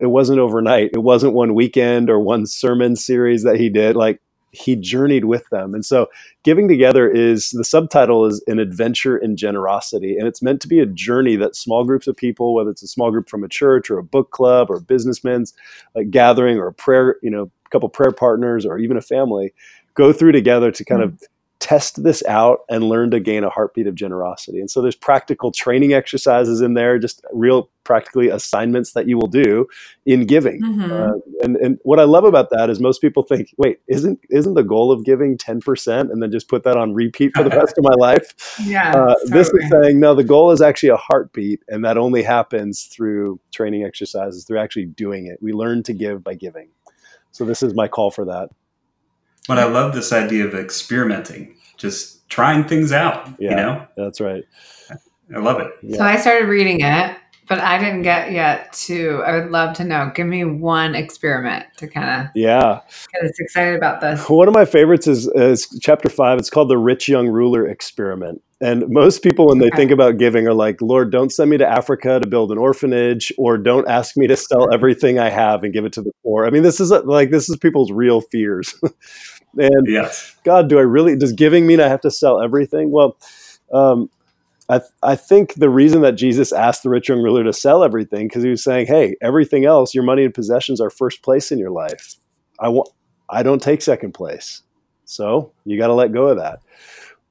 It 0.00 0.06
wasn't 0.06 0.40
overnight. 0.40 0.90
It 0.94 1.02
wasn't 1.04 1.34
one 1.34 1.54
weekend 1.54 2.10
or 2.10 2.18
one 2.18 2.46
sermon 2.46 2.96
series 2.96 3.44
that 3.44 3.60
he 3.60 3.68
did. 3.68 3.94
Like 3.94 4.20
he 4.54 4.76
journeyed 4.76 5.24
with 5.24 5.48
them. 5.50 5.74
And 5.74 5.84
so 5.84 6.06
giving 6.44 6.68
together 6.68 7.10
is 7.10 7.50
the 7.50 7.64
subtitle 7.64 8.24
is 8.24 8.42
an 8.46 8.58
adventure 8.58 9.18
in 9.18 9.36
generosity. 9.36 10.16
And 10.16 10.28
it's 10.28 10.42
meant 10.42 10.60
to 10.62 10.68
be 10.68 10.78
a 10.78 10.86
journey 10.86 11.36
that 11.36 11.56
small 11.56 11.84
groups 11.84 12.06
of 12.06 12.16
people, 12.16 12.54
whether 12.54 12.70
it's 12.70 12.82
a 12.82 12.88
small 12.88 13.10
group 13.10 13.28
from 13.28 13.44
a 13.44 13.48
church 13.48 13.90
or 13.90 13.98
a 13.98 14.04
book 14.04 14.30
club 14.30 14.70
or 14.70 14.76
a 14.76 14.80
businessman's 14.80 15.52
like 15.94 16.10
gathering 16.10 16.58
or 16.58 16.68
a 16.68 16.72
prayer, 16.72 17.16
you 17.22 17.30
know, 17.30 17.50
a 17.66 17.68
couple 17.70 17.88
prayer 17.88 18.12
partners 18.12 18.64
or 18.64 18.78
even 18.78 18.96
a 18.96 19.02
family 19.02 19.52
go 19.94 20.12
through 20.12 20.32
together 20.32 20.70
to 20.70 20.84
kind 20.84 21.02
hmm. 21.02 21.08
of 21.08 21.22
test 21.64 22.02
this 22.02 22.22
out 22.26 22.58
and 22.68 22.84
learn 22.84 23.10
to 23.10 23.18
gain 23.18 23.42
a 23.42 23.48
heartbeat 23.48 23.86
of 23.86 23.94
generosity. 23.94 24.60
And 24.60 24.70
so 24.70 24.82
there's 24.82 24.94
practical 24.94 25.50
training 25.50 25.94
exercises 25.94 26.60
in 26.60 26.74
there, 26.74 26.98
just 26.98 27.24
real 27.32 27.70
practically 27.84 28.28
assignments 28.28 28.92
that 28.92 29.08
you 29.08 29.16
will 29.16 29.28
do 29.28 29.66
in 30.04 30.26
giving. 30.26 30.60
Mhm. 30.60 30.90
Uh, 30.90 31.18
and 31.42 31.56
and 31.56 31.78
what 31.82 31.98
I 31.98 32.04
love 32.04 32.24
about 32.24 32.50
that 32.50 32.68
is 32.68 32.80
most 32.80 33.00
people 33.00 33.22
think, 33.22 33.54
wait, 33.56 33.78
isn't 33.88 34.20
isn't 34.28 34.52
the 34.52 34.62
goal 34.62 34.92
of 34.92 35.06
giving 35.06 35.38
10% 35.38 36.12
and 36.12 36.22
then 36.22 36.30
just 36.30 36.48
put 36.48 36.64
that 36.64 36.76
on 36.76 36.92
repeat 36.92 37.32
for 37.34 37.42
the 37.42 37.48
rest 37.58 37.78
of 37.78 37.84
my 37.84 37.94
life? 37.96 38.58
yeah. 38.62 38.94
Uh, 38.94 39.14
this 39.24 39.48
is 39.48 39.70
saying 39.70 39.98
no, 39.98 40.14
the 40.14 40.22
goal 40.22 40.50
is 40.50 40.60
actually 40.60 40.90
a 40.90 40.98
heartbeat, 40.98 41.62
and 41.68 41.82
that 41.82 41.96
only 41.96 42.22
happens 42.22 42.84
through 42.84 43.40
training 43.54 43.84
exercises, 43.84 44.44
through 44.44 44.58
actually 44.58 44.84
doing 44.84 45.28
it. 45.28 45.38
We 45.40 45.54
learn 45.54 45.82
to 45.84 45.94
give 45.94 46.22
by 46.22 46.34
giving. 46.34 46.68
So 47.32 47.46
this 47.46 47.62
is 47.62 47.72
my 47.72 47.88
call 47.88 48.10
for 48.10 48.26
that. 48.26 48.50
But 49.46 49.58
I 49.58 49.64
love 49.64 49.94
this 49.94 50.12
idea 50.12 50.46
of 50.46 50.54
experimenting, 50.54 51.54
just 51.76 52.28
trying 52.28 52.64
things 52.64 52.92
out. 52.92 53.28
You 53.38 53.50
Yeah. 53.50 53.54
know, 53.56 53.86
That's 53.96 54.20
right. 54.20 54.44
I 55.34 55.38
love 55.38 55.60
it. 55.60 55.72
Yeah. 55.82 55.98
So 55.98 56.04
I 56.04 56.16
started 56.16 56.48
reading 56.48 56.80
it 56.80 57.16
But 57.46 57.60
I 57.60 57.78
didn't 57.78 58.02
get 58.02 58.32
yet 58.32 58.72
to. 58.84 59.22
I 59.26 59.38
would 59.38 59.50
love 59.50 59.76
to 59.76 59.84
know. 59.84 60.10
Give 60.14 60.26
me 60.26 60.44
one 60.44 60.94
experiment 60.94 61.66
to 61.76 61.86
kind 61.86 62.22
of 62.22 62.30
Yeah. 62.34 62.80
get 63.12 63.24
us 63.24 63.38
excited 63.38 63.76
about 63.76 64.00
this. 64.00 64.28
One 64.30 64.48
of 64.48 64.54
my 64.54 64.64
favorites 64.64 65.06
is, 65.06 65.26
is 65.34 65.68
chapter 65.82 66.08
five. 66.08 66.38
It's 66.38 66.48
called 66.48 66.70
the 66.70 66.78
rich 66.78 67.06
young 67.08 67.28
ruler 67.28 67.66
experiment. 67.66 68.40
And 68.62 68.88
most 68.88 69.22
people, 69.22 69.46
when 69.48 69.58
they 69.58 69.66
Okay. 69.66 69.76
think 69.76 69.90
about 69.90 70.16
giving, 70.16 70.48
are 70.48 70.54
like, 70.54 70.80
Lord, 70.80 71.10
don't 71.12 71.30
send 71.30 71.50
me 71.50 71.58
to 71.58 71.68
Africa 71.68 72.18
to 72.18 72.26
build 72.26 72.50
an 72.50 72.56
orphanage, 72.56 73.30
or 73.36 73.58
don't 73.58 73.86
ask 73.88 74.16
me 74.16 74.26
to 74.26 74.36
sell 74.36 74.72
everything 74.72 75.18
I 75.18 75.28
have 75.28 75.64
and 75.64 75.72
give 75.72 75.84
it 75.84 75.92
to 75.94 76.02
the 76.02 76.12
poor. 76.22 76.46
I 76.46 76.50
mean, 76.50 76.62
this 76.62 76.80
is 76.80 76.90
a, 76.90 77.00
like, 77.00 77.30
this 77.30 77.50
is 77.50 77.56
people's 77.58 77.92
real 77.92 78.22
fears. 78.22 78.74
and 79.58 79.86
Yes. 79.86 80.34
God, 80.44 80.70
do 80.70 80.78
I 80.78 80.82
really, 80.82 81.14
does 81.14 81.34
giving 81.34 81.66
mean 81.66 81.78
I 81.80 81.88
have 81.88 82.00
to 82.02 82.10
sell 82.10 82.40
everything? 82.40 82.90
Well, 82.90 83.18
um, 83.72 84.08
I, 84.68 84.80
I 85.02 85.16
think 85.16 85.54
the 85.54 85.68
reason 85.68 86.00
that 86.02 86.12
Jesus 86.12 86.52
asked 86.52 86.82
the 86.82 86.88
rich 86.88 87.08
young 87.08 87.22
ruler 87.22 87.44
to 87.44 87.52
sell 87.52 87.84
everything, 87.84 88.28
because 88.28 88.42
he 88.42 88.50
was 88.50 88.64
saying, 88.64 88.86
hey, 88.86 89.14
everything 89.20 89.64
else, 89.64 89.94
your 89.94 90.04
money 90.04 90.24
and 90.24 90.32
possessions 90.32 90.80
are 90.80 90.90
first 90.90 91.22
place 91.22 91.52
in 91.52 91.58
your 91.58 91.70
life. 91.70 92.16
I 92.60 92.68
want, 92.68 92.88
I 93.28 93.42
don't 93.42 93.60
take 93.60 93.82
second 93.82 94.12
place. 94.12 94.62
So 95.04 95.52
you 95.64 95.76
got 95.78 95.88
to 95.88 95.94
let 95.94 96.12
go 96.12 96.28
of 96.28 96.38
that. 96.38 96.60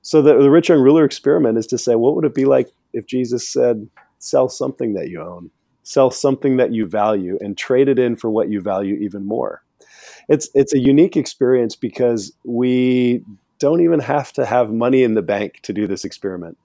So 0.03 0.21
the, 0.21 0.37
the 0.37 0.51
rich 0.51 0.69
young 0.69 0.81
ruler 0.81 1.05
experiment 1.05 1.57
is 1.57 1.65
to 1.67 1.77
say, 1.77 1.95
what 1.95 2.15
would 2.15 2.25
it 2.25 2.35
be 2.35 2.45
like 2.45 2.69
if 2.93 3.07
Jesus 3.07 3.47
said, 3.47 3.87
sell 4.19 4.47
something 4.49 4.93
that 4.93 5.09
you 5.09 5.21
own, 5.21 5.49
sell 5.81 6.11
something 6.11 6.57
that 6.57 6.71
you 6.71 6.85
value, 6.85 7.37
and 7.41 7.57
trade 7.57 7.87
it 7.87 7.97
in 7.97 8.15
for 8.15 8.29
what 8.29 8.49
you 8.49 8.61
value 8.61 8.95
even 8.95 9.25
more? 9.25 9.63
It's 10.29 10.49
it's 10.53 10.73
a 10.73 10.79
unique 10.79 11.17
experience 11.17 11.75
because 11.75 12.31
we 12.45 13.23
don't 13.59 13.81
even 13.81 13.99
have 13.99 14.31
to 14.33 14.45
have 14.45 14.71
money 14.71 15.03
in 15.03 15.15
the 15.15 15.21
bank 15.21 15.59
to 15.63 15.73
do 15.73 15.87
this 15.87 16.05
experiment. 16.05 16.57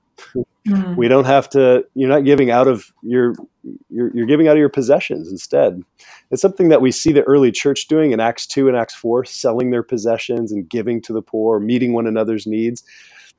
Mm. 0.68 0.96
We 0.96 1.08
don't 1.08 1.24
have 1.24 1.48
to. 1.50 1.84
You're 1.94 2.08
not 2.08 2.24
giving 2.24 2.50
out 2.50 2.68
of 2.68 2.92
your. 3.02 3.34
You're, 3.90 4.14
you're 4.14 4.26
giving 4.26 4.48
out 4.48 4.52
of 4.52 4.58
your 4.58 4.68
possessions 4.68 5.30
instead. 5.30 5.82
It's 6.30 6.40
something 6.40 6.68
that 6.68 6.80
we 6.80 6.90
see 6.90 7.12
the 7.12 7.22
early 7.24 7.52
church 7.52 7.86
doing 7.86 8.12
in 8.12 8.20
Acts 8.20 8.46
two 8.46 8.68
and 8.68 8.76
Acts 8.76 8.94
four, 8.94 9.24
selling 9.24 9.70
their 9.70 9.82
possessions 9.82 10.52
and 10.52 10.68
giving 10.68 11.02
to 11.02 11.12
the 11.12 11.22
poor, 11.22 11.60
meeting 11.60 11.92
one 11.92 12.06
another's 12.06 12.46
needs. 12.46 12.82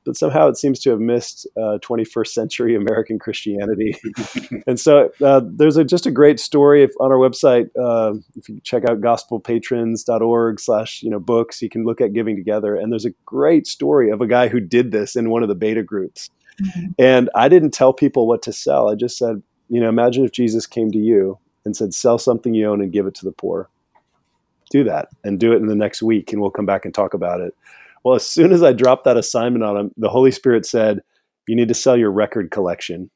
But 0.04 0.16
somehow 0.16 0.48
it 0.48 0.56
seems 0.56 0.80
to 0.80 0.90
have 0.90 1.00
missed 1.00 1.46
uh, 1.58 1.78
21st 1.82 2.28
century 2.28 2.74
American 2.74 3.18
Christianity. 3.18 3.94
and 4.66 4.80
so 4.80 5.10
uh, 5.22 5.42
there's 5.44 5.76
a, 5.76 5.84
just 5.84 6.06
a 6.06 6.10
great 6.10 6.40
story 6.40 6.82
if, 6.82 6.90
on 7.00 7.12
our 7.12 7.18
website. 7.18 7.68
Uh, 7.78 8.14
if 8.34 8.48
you 8.48 8.60
check 8.62 8.84
out 8.88 9.00
gospelpatrons.org 9.02 10.58
slash 10.58 11.02
you 11.02 11.10
know 11.10 11.20
books, 11.20 11.60
you 11.60 11.68
can 11.68 11.84
look 11.84 12.00
at 12.00 12.14
giving 12.14 12.34
together. 12.34 12.76
And 12.76 12.90
there's 12.90 13.04
a 13.04 13.12
great 13.26 13.66
story 13.66 14.10
of 14.10 14.22
a 14.22 14.26
guy 14.26 14.48
who 14.48 14.58
did 14.58 14.90
this 14.90 15.16
in 15.16 15.28
one 15.28 15.42
of 15.42 15.50
the 15.50 15.54
beta 15.54 15.82
groups. 15.82 16.30
Mhm. 16.60 16.94
And 16.98 17.30
I 17.34 17.48
didn't 17.48 17.72
tell 17.72 17.92
people 17.92 18.26
what 18.26 18.42
to 18.42 18.52
sell. 18.52 18.88
I 18.88 18.94
just 18.94 19.16
said, 19.16 19.42
you 19.68 19.80
know, 19.80 19.88
imagine 19.88 20.24
if 20.24 20.32
Jesus 20.32 20.66
came 20.66 20.90
to 20.92 20.98
you 20.98 21.38
and 21.64 21.76
said, 21.76 21.94
sell 21.94 22.18
something 22.18 22.54
you 22.54 22.68
own 22.68 22.80
and 22.80 22.92
give 22.92 23.06
it 23.06 23.14
to 23.16 23.24
the 23.24 23.32
poor. 23.32 23.68
Do 24.70 24.84
that 24.84 25.08
and 25.24 25.38
do 25.40 25.52
it 25.52 25.56
in 25.56 25.66
the 25.66 25.74
next 25.74 26.02
week, 26.02 26.32
and 26.32 26.40
we'll 26.40 26.50
come 26.50 26.66
back 26.66 26.84
and 26.84 26.94
talk 26.94 27.12
about 27.12 27.40
it. 27.40 27.54
Well, 28.04 28.14
as 28.14 28.26
soon 28.26 28.52
as 28.52 28.62
I 28.62 28.72
dropped 28.72 29.04
that 29.04 29.16
assignment 29.16 29.64
on 29.64 29.76
him, 29.76 29.90
the 29.96 30.08
Holy 30.08 30.30
Spirit 30.30 30.64
said, 30.64 31.00
"You 31.48 31.56
need 31.56 31.68
to 31.68 31.74
sell 31.74 31.96
your 31.96 32.10
record 32.12 32.50
collection." 32.50 33.10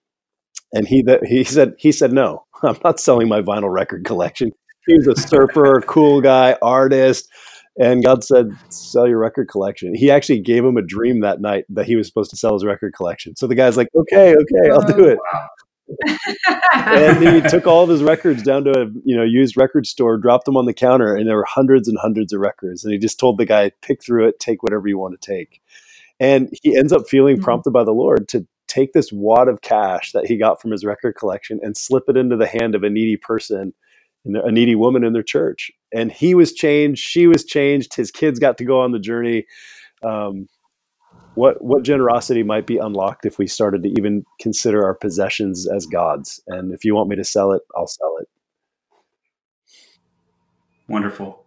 And 0.73 0.89
he 0.89 1.03
that 1.03 1.25
he 1.25 1.45
said 1.45 1.75
he 1.79 1.93
said, 1.93 2.13
"No, 2.13 2.45
I'm 2.63 2.77
not 2.83 2.99
selling 3.01 3.29
my 3.29 3.41
vinyl 3.41 3.73
record 3.73 4.05
collection." 4.05 4.51
He 4.87 4.95
was 4.95 5.07
a 5.07 5.17
surfer, 5.17 5.81
cool 5.87 6.21
guy, 6.21 6.57
artist, 6.61 7.31
and 7.79 8.05
God 8.05 8.25
said, 8.25 8.51
"Sell 8.71 9.09
your 9.09 9.19
record 9.19 9.49
collection." 9.49 9.95
He 9.95 10.11
actually 10.11 10.41
gave 10.41 10.65
him 10.65 10.77
a 10.77 10.83
dream 10.83 11.21
that 11.21 11.41
night 11.41 11.65
that 11.69 11.87
he 11.87 11.97
was 11.97 12.07
supposed 12.07 12.31
to 12.31 12.37
sell 12.37 12.55
his 12.55 12.65
record 12.65 12.95
collection. 12.95 13.37
So 13.37 13.47
the 13.47 13.55
guy's 13.55 13.77
like, 13.77 13.89
"Okay, 13.95 14.35
okay, 14.35 14.71
I'll 14.71 14.83
do 14.83 15.05
it." 15.05 15.19
and 16.75 17.23
he 17.23 17.41
took 17.49 17.67
all 17.67 17.83
of 17.85 17.91
his 17.91 18.03
records 18.03 18.43
down 18.43 18.65
to 18.65 18.71
a 18.71 18.87
you 19.05 19.17
know 19.17 19.23
used 19.23 19.57
record 19.57 19.87
store, 19.87 20.17
dropped 20.17 20.45
them 20.47 20.57
on 20.57 20.67
the 20.67 20.75
counter, 20.75 21.15
and 21.15 21.29
there 21.29 21.37
were 21.37 21.47
hundreds 21.49 21.89
and 21.89 21.99
hundreds 21.99 22.33
of 22.33 22.41
records. 22.41 22.85
And 22.85 22.93
he 22.93 22.99
just 22.99 23.19
told 23.19 23.39
the 23.39 23.47
guy, 23.47 23.71
"Pick 23.83 24.03
through 24.03 24.29
it, 24.29 24.39
take 24.41 24.63
whatever 24.63 24.89
you 24.89 24.99
want 24.99 25.21
to 25.21 25.35
take." 25.35 25.61
And 26.21 26.49
he 26.63 26.77
ends 26.77 26.93
up 26.93 27.09
feeling 27.09 27.39
Mhm. 27.39 27.43
prompted 27.43 27.73
by 27.73 27.85
the 27.85 27.93
Lord 27.93 28.29
to 28.29 28.47
take 28.69 28.93
this 28.93 29.13
wad 29.13 29.49
of 29.49 29.61
cash 29.61 30.13
that 30.13 30.27
he 30.27 30.37
got 30.37 30.61
from 30.61 30.71
his 30.71 30.85
record 30.85 31.17
collection 31.17 31.61
and 31.63 31.77
slip 31.77 32.05
it 32.09 32.17
into 32.17 32.37
the 32.37 32.47
hand 32.47 32.75
of 32.75 32.83
a 32.83 32.91
needy 32.91 33.17
person, 33.17 33.73
a 34.25 34.51
needy 34.51 34.75
woman 34.75 35.05
in 35.05 35.13
their 35.13 35.23
church. 35.23 35.71
And 35.95 36.11
he 36.11 36.35
was 36.35 36.53
changed. 36.53 37.01
She 37.03 37.27
was 37.27 37.45
changed. 37.45 37.95
His 37.95 38.11
kids 38.11 38.39
got 38.39 38.59
to 38.59 38.65
go 38.65 38.81
on 38.81 38.93
the 38.93 38.99
journey. 38.99 39.47
Um, 40.03 40.49
what 41.35 41.63
what 41.63 41.83
generosity 41.83 42.43
might 42.43 42.67
be 42.67 42.79
unlocked 42.79 43.27
if 43.27 43.39
we 43.39 43.47
started 43.47 43.83
to 43.83 43.89
even 43.91 44.25
consider 44.41 44.85
our 44.85 44.95
possessions 44.95 45.69
as 45.69 45.87
gods? 45.87 46.41
And 46.47 46.73
if 46.73 46.85
you 46.85 46.95
want 46.95 47.09
me 47.09 47.17
to 47.17 47.25
sell 47.25 47.53
it, 47.53 47.63
I'll 47.77 47.87
sell 47.87 48.17
it. 48.21 48.29
Wonderful. 50.89 51.45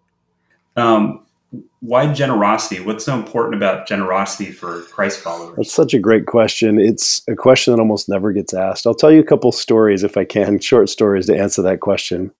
Um, 0.75 1.25
why 1.79 2.11
generosity? 2.11 2.81
What's 2.81 3.05
so 3.05 3.15
important 3.15 3.55
about 3.55 3.87
generosity 3.87 4.51
for 4.51 4.81
Christ 4.83 5.21
followers? 5.21 5.55
That's 5.55 5.71
such 5.71 5.93
a 5.93 5.99
great 5.99 6.25
question. 6.25 6.79
It's 6.79 7.21
a 7.29 7.35
question 7.35 7.73
that 7.73 7.79
almost 7.79 8.09
never 8.09 8.33
gets 8.33 8.53
asked. 8.53 8.85
I'll 8.85 8.95
tell 8.95 9.11
you 9.11 9.19
a 9.19 9.25
couple 9.25 9.51
stories 9.51 10.03
if 10.03 10.17
I 10.17 10.25
can, 10.25 10.59
short 10.61 10.89
stories 10.89 11.27
to 11.27 11.37
answer 11.37 11.61
that 11.61 11.79
question. 11.79 12.31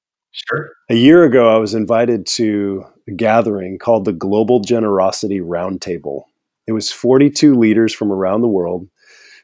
Sure. 0.46 0.70
A 0.90 0.96
year 0.96 1.24
ago, 1.24 1.54
I 1.54 1.58
was 1.58 1.74
invited 1.74 2.26
to 2.28 2.86
a 3.08 3.12
gathering 3.12 3.78
called 3.80 4.06
the 4.06 4.14
Global 4.14 4.60
Generosity 4.60 5.40
Roundtable. 5.40 6.24
It 6.68 6.74
was 6.74 6.92
42 6.92 7.56
leaders 7.56 7.94
from 7.94 8.12
around 8.12 8.42
the 8.42 8.48
world, 8.48 8.88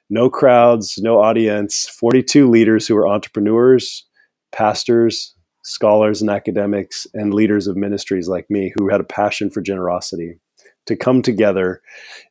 no 0.09 0.29
crowds, 0.29 0.99
no 0.99 1.19
audience, 1.19 1.87
42 1.87 2.49
leaders 2.49 2.87
who 2.87 2.95
were 2.95 3.07
entrepreneurs, 3.07 4.05
pastors, 4.51 5.33
scholars, 5.63 6.21
and 6.21 6.29
academics, 6.29 7.07
and 7.13 7.33
leaders 7.33 7.67
of 7.67 7.75
ministries 7.75 8.27
like 8.27 8.49
me 8.49 8.71
who 8.75 8.89
had 8.89 9.01
a 9.01 9.05
passion 9.05 9.49
for 9.49 9.61
generosity 9.61 10.37
to 10.85 10.95
come 10.95 11.21
together 11.21 11.81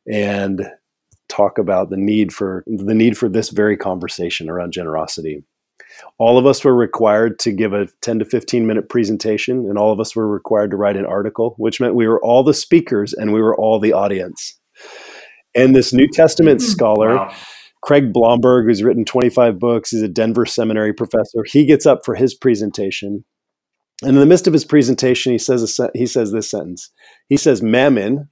and 0.06 0.70
talk 1.28 1.58
about 1.58 1.90
the 1.90 1.96
need 1.96 2.32
for 2.32 2.62
the 2.66 2.94
need 2.94 3.16
for 3.16 3.28
this 3.28 3.48
very 3.48 3.76
conversation 3.76 4.50
around 4.50 4.72
generosity 4.72 5.42
all 6.18 6.38
of 6.38 6.46
us 6.46 6.64
were 6.64 6.74
required 6.74 7.38
to 7.40 7.52
give 7.52 7.72
a 7.72 7.86
10 8.02 8.20
to 8.20 8.24
15 8.24 8.66
minute 8.66 8.88
presentation 8.88 9.58
and 9.68 9.78
all 9.78 9.92
of 9.92 10.00
us 10.00 10.14
were 10.16 10.28
required 10.28 10.70
to 10.70 10.76
write 10.76 10.96
an 10.96 11.06
article 11.06 11.54
which 11.58 11.80
meant 11.80 11.94
we 11.94 12.06
were 12.06 12.22
all 12.24 12.42
the 12.42 12.54
speakers 12.54 13.12
and 13.12 13.32
we 13.32 13.40
were 13.40 13.56
all 13.56 13.78
the 13.80 13.92
audience 13.92 14.58
and 15.54 15.74
this 15.76 15.92
new 15.92 16.06
testament 16.12 16.60
Mhm. 16.60 16.64
scholar 16.64 17.16
Wow. 17.16 17.34
craig 17.82 18.12
blomberg 18.12 18.66
who's 18.66 18.82
written 18.82 19.04
25 19.04 19.58
books 19.58 19.90
he's 19.90 20.02
a 20.02 20.08
denver 20.08 20.46
seminary 20.46 20.92
professor 20.92 21.44
he 21.46 21.64
gets 21.66 21.86
up 21.86 22.04
for 22.04 22.14
his 22.14 22.34
presentation 22.34 23.24
and 24.02 24.10
in 24.14 24.20
the 24.20 24.26
midst 24.26 24.46
of 24.46 24.52
his 24.52 24.64
presentation 24.64 25.32
he 25.32 25.38
says 25.38 25.78
a 25.78 25.90
he 25.94 26.06
says 26.06 26.32
this 26.32 26.50
sentence 26.50 26.90
he 27.28 27.36
says 27.36 27.62
mammon 27.62 28.28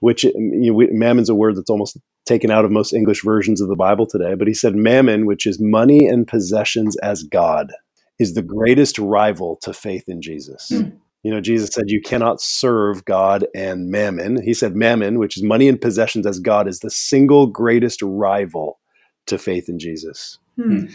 which 0.00 0.24
you 0.24 0.32
know, 0.72 0.86
mammon's 0.92 1.28
a 1.28 1.34
word 1.34 1.56
that's 1.56 1.68
almost 1.70 1.98
taken 2.26 2.50
out 2.50 2.64
of 2.64 2.70
most 2.70 2.92
English 2.92 3.22
versions 3.24 3.60
of 3.60 3.68
the 3.68 3.76
Bible 3.76 4.06
today, 4.06 4.34
but 4.34 4.48
he 4.48 4.54
said 4.54 4.74
mammon, 4.74 5.26
which 5.26 5.46
is 5.46 5.58
money 5.60 6.06
and 6.06 6.26
possessions 6.26 6.96
as 6.98 7.22
God, 7.22 7.72
is 8.18 8.34
the 8.34 8.42
greatest 8.42 8.98
rival 8.98 9.58
to 9.62 9.72
faith 9.72 10.04
in 10.08 10.22
Jesus. 10.22 10.68
Hmm. 10.68 10.90
You 11.22 11.30
know, 11.30 11.40
Jesus 11.40 11.70
said 11.72 11.84
you 11.88 12.00
cannot 12.00 12.40
serve 12.40 13.04
God 13.04 13.46
and 13.54 13.90
mammon. 13.90 14.42
He 14.42 14.54
said 14.54 14.74
mammon, 14.74 15.18
which 15.18 15.36
is 15.36 15.42
money 15.42 15.68
and 15.68 15.80
possessions 15.80 16.26
as 16.26 16.40
God, 16.40 16.66
is 16.66 16.80
the 16.80 16.90
single 16.90 17.46
greatest 17.46 18.00
rival 18.02 18.78
to 19.26 19.36
faith 19.36 19.68
in 19.68 19.78
Jesus. 19.78 20.38
Hmm. 20.56 20.86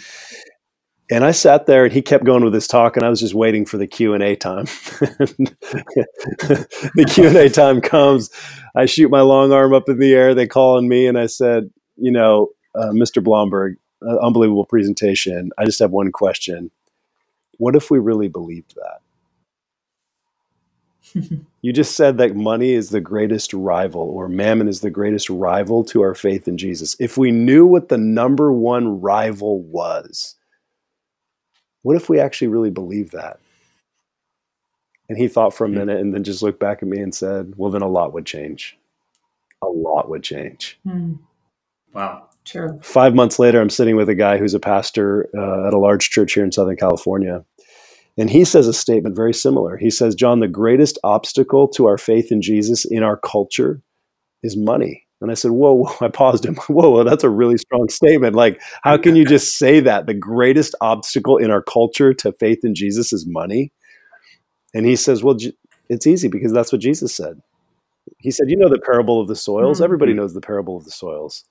And 1.11 1.23
I 1.23 1.31
sat 1.31 1.67
there 1.67 1.85
and 1.85 1.93
he 1.93 2.01
kept 2.01 2.25
going 2.25 2.43
with 2.43 2.53
his 2.53 2.67
talk 2.67 2.97
and 2.97 3.05
I 3.05 3.09
was 3.09 3.19
just 3.19 3.35
waiting 3.35 3.65
for 3.65 3.77
the 3.77 3.85
Q&A 3.85 4.35
time. 4.35 4.65
the 4.99 5.55
Q&A 7.07 7.49
time 7.49 7.79
comes. 7.79 8.31
I 8.75 8.85
shoot 8.85 9.11
my 9.11 9.21
long 9.21 9.53
arm 9.53 9.73
up 9.73 9.87
in 9.87 9.99
the 9.99 10.13
air. 10.13 10.33
They 10.33 10.47
call 10.47 10.77
on 10.77 10.87
me 10.87 11.05
and 11.05 11.17
I 11.17 11.27
said, 11.27 11.69
you 11.95 12.11
know, 12.11 12.49
uh, 12.73 12.89
Mr. 12.89 13.23
Blomberg, 13.23 13.77
uh, 14.05 14.17
unbelievable 14.17 14.65
presentation. 14.65 15.51
I 15.57 15.65
just 15.65 15.79
have 15.79 15.91
one 15.91 16.11
question. 16.11 16.71
What 17.57 17.75
if 17.75 17.91
we 17.91 17.99
really 17.99 18.27
believed 18.27 18.75
that? 18.75 19.01
You 21.65 21.73
just 21.73 21.95
said 21.95 22.19
that 22.19 22.35
money 22.35 22.73
is 22.73 22.91
the 22.91 23.01
greatest 23.01 23.51
rival, 23.51 24.01
or 24.01 24.29
mammon 24.29 24.67
is 24.67 24.81
the 24.81 24.91
greatest 24.91 25.31
rival 25.31 25.83
to 25.85 26.03
our 26.03 26.13
faith 26.13 26.47
in 26.47 26.59
Jesus. 26.59 26.95
If 26.99 27.17
we 27.17 27.31
knew 27.31 27.65
what 27.65 27.89
the 27.89 27.97
number 27.97 28.53
one 28.53 29.01
rival 29.01 29.63
was, 29.63 30.35
what 31.85 31.95
if 31.95 32.09
we 32.09 32.19
actually 32.19 32.47
really 32.47 32.71
believe 32.71 33.11
that? 33.11 33.39
And 35.07 35.19
he 35.19 35.27
thought 35.27 35.53
for 35.53 35.65
a 35.65 35.67
Hmm. 35.67 35.75
minute 35.75 35.99
and 35.99 36.13
then 36.15 36.23
just 36.23 36.41
looked 36.41 36.59
back 36.59 36.81
at 36.81 36.87
me 36.87 36.97
and 36.99 37.13
said, 37.13 37.53
Well, 37.57 37.69
then 37.69 37.83
a 37.83 37.87
lot 37.87 38.11
would 38.11 38.25
change. 38.25 38.75
A 39.61 39.67
lot 39.67 40.09
would 40.09 40.23
change. 40.23 40.79
Hmm. 40.83 41.13
Wow. 41.93 42.29
True. 42.43 42.79
Five 42.81 43.13
months 43.13 43.37
later, 43.37 43.61
I'm 43.61 43.69
sitting 43.69 43.95
with 43.95 44.09
a 44.09 44.15
guy 44.15 44.37
who's 44.37 44.55
a 44.55 44.59
pastor 44.59 45.29
uh, 45.37 45.67
at 45.67 45.73
a 45.73 45.79
large 45.79 46.09
church 46.09 46.33
here 46.33 46.43
in 46.43 46.51
Southern 46.51 46.75
California. 46.75 47.45
And 48.17 48.29
he 48.31 48.45
says 48.45 48.67
a 48.67 48.73
statement 48.73 49.15
very 49.15 49.33
similar. 49.33 49.77
He 49.77 49.89
says, 49.91 50.15
John, 50.15 50.39
the 50.39 50.47
greatest 50.47 50.97
obstacle 51.03 51.67
to 51.69 51.85
our 51.85 51.97
faith 51.97 52.31
in 52.31 52.41
Jesus 52.41 52.83
in 52.85 53.03
our 53.03 53.17
culture 53.17 53.81
is 54.41 54.57
money. 54.57 55.04
And 55.21 55.31
I 55.31 55.33
said, 55.33 55.51
whoa, 55.51 55.73
whoa, 55.73 55.95
I 56.01 56.09
paused 56.09 56.45
him. 56.45 56.55
Whoa, 56.67 56.89
whoa, 56.91 57.03
that's 57.03 57.23
a 57.23 57.29
really 57.29 57.57
strong 57.57 57.89
statement. 57.89 58.35
Like, 58.35 58.61
how 58.83 58.97
can 58.97 59.15
you 59.15 59.25
just 59.35 59.57
say 59.57 59.79
that? 59.81 60.07
The 60.07 60.13
greatest 60.13 60.75
obstacle 60.81 61.37
in 61.37 61.51
our 61.51 61.61
culture 61.61 62.13
to 62.15 62.31
faith 62.33 62.59
in 62.63 62.75
Jesus 62.75 63.13
is 63.13 63.25
money. 63.27 63.71
And 64.73 64.85
he 64.85 64.95
says, 64.95 65.23
well, 65.23 65.37
it's 65.89 66.05
easy 66.05 66.27
because 66.27 66.51
that's 66.51 66.71
what 66.71 66.81
Jesus 66.81 67.15
said. 67.15 67.41
He 68.19 68.29
said, 68.29 68.49
you 68.49 68.57
know 68.57 68.69
the 68.69 68.79
parable 68.79 69.21
of 69.21 69.27
the 69.27 69.35
soils? 69.35 69.77
Mm-hmm. 69.77 69.85
Everybody 69.85 70.13
knows 70.13 70.33
the 70.33 70.41
parable 70.41 70.77
of 70.77 70.83
the 70.83 70.91
soils. 70.91 71.45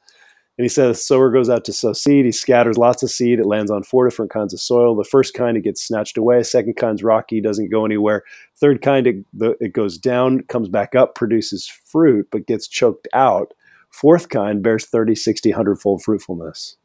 And 0.57 0.65
he 0.65 0.69
says, 0.69 1.05
sower 1.05 1.31
goes 1.31 1.51
out 1.51 1.65
to 1.65 1.73
sow 1.73 1.93
seed. 1.93 2.25
He 2.25 2.31
scatters 2.31 2.79
lots 2.79 3.03
of 3.03 3.11
seed. 3.11 3.41
It 3.41 3.47
lands 3.47 3.73
on 3.73 3.83
four 3.83 4.09
different 4.09 4.31
kinds 4.31 4.55
of 4.55 4.61
soil. 4.61 4.95
The 4.95 5.03
first 5.03 5.35
kind, 5.35 5.57
it 5.57 5.65
gets 5.65 5.83
snatched 5.83 6.17
away. 6.17 6.45
Second 6.45 6.77
kind's 6.77 7.03
rocky, 7.03 7.41
doesn't 7.41 7.71
go 7.71 7.85
anywhere. 7.85 8.23
Third 8.55 8.81
kind, 8.81 9.07
it, 9.07 9.17
the, 9.33 9.57
it 9.61 9.73
goes 9.73 9.99
down, 9.99 10.43
comes 10.45 10.69
back 10.69 10.95
up, 10.95 11.17
produces 11.17 11.67
fruit, 11.67 12.29
but 12.31 12.47
gets 12.47 12.69
choked 12.69 13.09
out. 13.13 13.53
Fourth 13.91 14.29
kind 14.29 14.63
bears 14.63 14.87
30, 14.87 15.17
60, 15.17 15.51
100 15.51 15.81
fold 15.81 16.05
fruitfulness. 16.05 16.77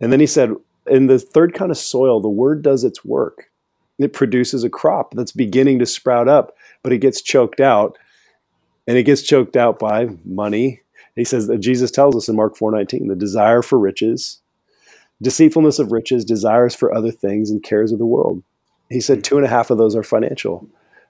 And 0.00 0.12
then 0.12 0.20
he 0.20 0.26
said, 0.26 0.50
in 0.86 1.08
the 1.08 1.18
third 1.18 1.54
kind 1.54 1.70
of 1.70 1.78
soil, 1.78 2.20
the 2.20 2.28
word 2.28 2.62
does 2.62 2.84
its 2.84 3.04
work. 3.04 3.50
It 3.98 4.12
produces 4.12 4.64
a 4.64 4.70
crop 4.70 5.14
that's 5.14 5.32
beginning 5.32 5.78
to 5.80 5.86
sprout 5.86 6.28
up, 6.28 6.56
but 6.82 6.92
it 6.92 6.98
gets 6.98 7.22
choked 7.22 7.60
out. 7.60 7.98
And 8.86 8.96
it 8.96 9.04
gets 9.04 9.22
choked 9.22 9.56
out 9.56 9.78
by 9.78 10.08
money, 10.24 10.81
he 11.16 11.24
says 11.24 11.46
that 11.46 11.58
Jesus 11.58 11.90
tells 11.90 12.16
us 12.16 12.28
in 12.28 12.36
Mark 12.36 12.56
4:19, 12.56 13.08
the 13.08 13.14
desire 13.14 13.62
for 13.62 13.78
riches, 13.78 14.40
deceitfulness 15.20 15.78
of 15.78 15.92
riches, 15.92 16.24
desires 16.24 16.74
for 16.74 16.94
other 16.94 17.10
things, 17.10 17.50
and 17.50 17.62
cares 17.62 17.92
of 17.92 17.98
the 17.98 18.06
world. 18.06 18.42
He 18.90 19.00
said 19.00 19.24
two 19.24 19.36
and 19.36 19.46
a 19.46 19.48
half 19.48 19.70
of 19.70 19.78
those 19.78 19.96
are 19.96 20.02
financial. 20.02 20.66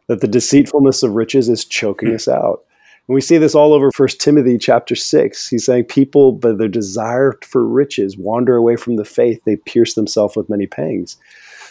That 0.09 0.21
the 0.21 0.29
deceitfulness 0.29 1.03
of 1.03 1.15
riches 1.15 1.49
is 1.49 1.65
choking 1.65 2.13
us 2.15 2.27
out. 2.27 2.65
And 3.09 3.15
we 3.15 3.21
see 3.21 3.39
this 3.39 3.55
all 3.55 3.73
over 3.73 3.91
First 3.93 4.21
Timothy 4.21 4.59
chapter 4.59 4.95
six. 4.95 5.49
He's 5.49 5.65
saying 5.65 5.85
people, 5.85 6.33
by 6.33 6.53
their 6.53 6.69
desire 6.69 7.39
for 7.43 7.67
riches, 7.67 8.17
wander 8.17 8.57
away 8.57 8.77
from 8.77 8.97
the 8.97 9.05
faith. 9.05 9.43
They 9.45 9.57
pierce 9.57 9.95
themselves 9.95 10.37
with 10.37 10.51
many 10.51 10.67
pangs. 10.67 11.17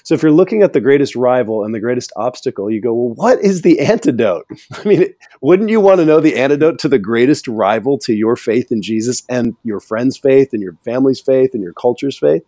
So 0.03 0.15
if 0.15 0.24
you're 0.24 0.31
looking 0.31 0.63
at 0.63 0.74
the 0.74 0.81
greatest 0.81 1.15
rival 1.15 1.63
and 1.63 1.74
the 1.74 1.79
greatest 1.79 2.12
obstacle, 2.15 2.72
you 2.72 2.81
go, 2.81 2.93
well, 2.93 3.13
what 3.15 3.39
is 3.39 3.62
the 3.62 3.79
antidote? 3.79 4.46
I 4.74 4.88
mean, 4.88 5.13
wouldn't 5.41 5.70
you 5.70 5.79
want 5.79 6.00
to 6.00 6.05
know 6.05 6.20
the 6.20 6.38
antidote 6.38 6.79
to 6.79 6.89
the 6.89 7.00
greatest 7.00 7.48
rival 7.48 7.98
to 8.00 8.13
your 8.13 8.36
faith 8.36 8.72
in 8.72 8.81
Jesus 8.81 9.24
and 9.29 9.55
your 9.63 9.79
friend's 9.79 10.17
faith 10.17 10.53
and 10.53 10.62
your 10.62 10.77
family's 10.84 11.20
faith 11.20 11.53
and 11.53 11.63
your 11.63 11.74
culture's 11.74 12.17
faith? 12.17 12.43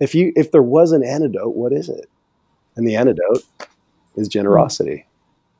If 0.00 0.14
you 0.14 0.32
if 0.36 0.52
there 0.52 0.62
was 0.62 0.92
an 0.92 1.02
antidote, 1.02 1.56
what 1.56 1.72
is 1.72 1.88
it? 1.88 2.08
And 2.76 2.86
the 2.86 2.96
antidote 2.96 3.44
is 4.16 4.28
hmm. 4.28 4.32
generosity. 4.32 5.06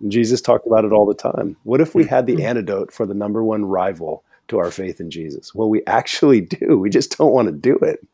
And 0.00 0.12
Jesus 0.12 0.41
talked 0.41 0.67
about 0.67 0.85
it 0.85 0.93
all 0.93 1.07
the 1.07 1.15
time. 1.15 1.57
What 1.65 1.81
if 1.81 1.95
we 1.95 2.05
hmm. 2.05 2.11
had 2.11 2.27
the 2.27 2.37
hmm. 2.37 2.43
antidote 2.43 2.93
for 2.93 3.07
the 3.07 3.15
number 3.15 3.43
one 3.43 3.65
rival 3.65 4.25
to 4.49 4.59
our 4.59 4.71
faith 4.71 5.00
in 5.00 5.11
Jesus? 5.11 5.55
Well, 5.55 5.69
we 5.69 5.83
actually 5.87 6.40
do. 6.40 6.78
We 6.78 6.90
just 6.90 7.17
don't 7.17 7.33
want 7.33 7.49
to 7.49 7.52
do 7.52 7.76
it. 7.76 8.07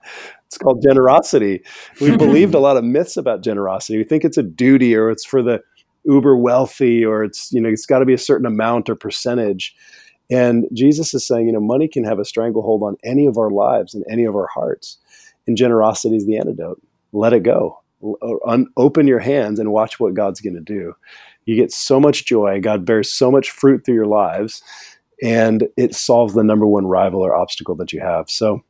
It's 0.46 0.58
called 0.58 0.82
generosity. 0.82 1.62
We 2.00 2.16
believed 2.16 2.54
a 2.54 2.60
lot 2.60 2.76
of 2.76 2.84
myths 2.84 3.16
about 3.16 3.42
generosity. 3.42 3.98
We 3.98 4.04
think 4.04 4.24
it's 4.24 4.38
a 4.38 4.42
duty 4.42 4.94
or 4.94 5.10
it's 5.10 5.24
for 5.24 5.42
the 5.42 5.62
uber 6.04 6.36
wealthy 6.36 7.04
or 7.04 7.24
it's, 7.24 7.52
you 7.52 7.60
know, 7.60 7.68
it's 7.68 7.86
got 7.86 8.00
to 8.00 8.04
be 8.04 8.14
a 8.14 8.18
certain 8.18 8.46
amount 8.46 8.90
or 8.90 8.94
percentage. 8.94 9.74
And 10.30 10.66
Jesus 10.72 11.14
is 11.14 11.26
saying, 11.26 11.46
you 11.46 11.52
know, 11.52 11.60
money 11.60 11.88
can 11.88 12.04
have 12.04 12.18
a 12.18 12.24
stranglehold 12.24 12.82
on 12.82 12.96
any 13.04 13.26
of 13.26 13.38
our 13.38 13.50
lives 13.50 13.94
and 13.94 14.04
any 14.08 14.24
of 14.24 14.34
our 14.36 14.48
hearts. 14.52 14.98
And 15.46 15.56
generosity 15.56 16.16
is 16.16 16.26
the 16.26 16.38
antidote. 16.38 16.80
Let 17.12 17.32
it 17.32 17.42
go. 17.42 17.80
Un- 18.46 18.68
open 18.76 19.06
your 19.06 19.18
hands 19.18 19.58
and 19.58 19.72
watch 19.72 19.98
what 19.98 20.14
God's 20.14 20.40
going 20.40 20.54
to 20.54 20.60
do. 20.60 20.94
You 21.46 21.56
get 21.56 21.72
so 21.72 22.00
much 22.00 22.24
joy. 22.24 22.60
God 22.60 22.84
bears 22.84 23.10
so 23.10 23.30
much 23.30 23.50
fruit 23.50 23.84
through 23.84 23.94
your 23.94 24.06
lives, 24.06 24.62
and 25.24 25.66
it 25.78 25.94
solves 25.94 26.34
the 26.34 26.44
number 26.44 26.66
one 26.66 26.86
rival 26.86 27.22
or 27.22 27.34
obstacle 27.34 27.74
that 27.76 27.94
you 27.94 28.00
have. 28.00 28.28
So, 28.28 28.62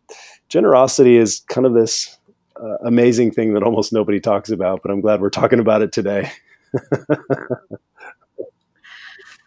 generosity 0.49 1.17
is 1.17 1.41
kind 1.49 1.67
of 1.67 1.75
this 1.75 2.17
uh, 2.55 2.77
amazing 2.87 3.33
thing 3.33 3.55
that 3.55 3.65
almost 3.65 3.93
nobody 3.93 4.21
talks 4.21 4.51
about, 4.51 4.81
but 4.81 4.93
I'm 4.93 5.01
glad 5.01 5.21
we're 5.21 5.31
talking 5.31 5.59
about 5.59 5.83
it 5.83 5.91
today. 5.91 6.31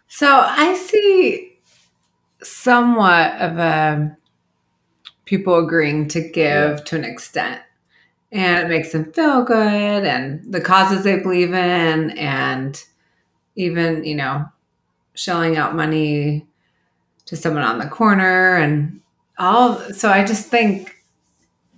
so 0.06 0.28
I 0.28 0.74
see 0.74 1.56
somewhat 2.42 3.40
of 3.40 3.56
a 3.56 4.14
people 5.24 5.58
agreeing 5.58 6.08
to 6.08 6.20
give 6.20 6.78
yeah. 6.78 6.84
to 6.84 6.96
an 6.96 7.04
extent. 7.04 7.62
And 8.30 8.66
it 8.66 8.68
makes 8.68 8.92
them 8.92 9.10
feel 9.12 9.42
good 9.42 10.04
and 10.04 10.52
the 10.52 10.60
causes 10.60 11.02
they 11.02 11.18
believe 11.18 11.54
in 11.54 12.10
and 12.10 12.84
even, 13.56 14.04
you 14.04 14.14
know, 14.14 14.44
shelling 15.14 15.56
out 15.56 15.74
money 15.74 16.46
to 17.28 17.36
someone 17.36 17.62
on 17.62 17.78
the 17.78 17.86
corner 17.86 18.56
and 18.56 19.00
all 19.38 19.78
so 19.92 20.10
I 20.10 20.24
just 20.24 20.48
think 20.48 20.96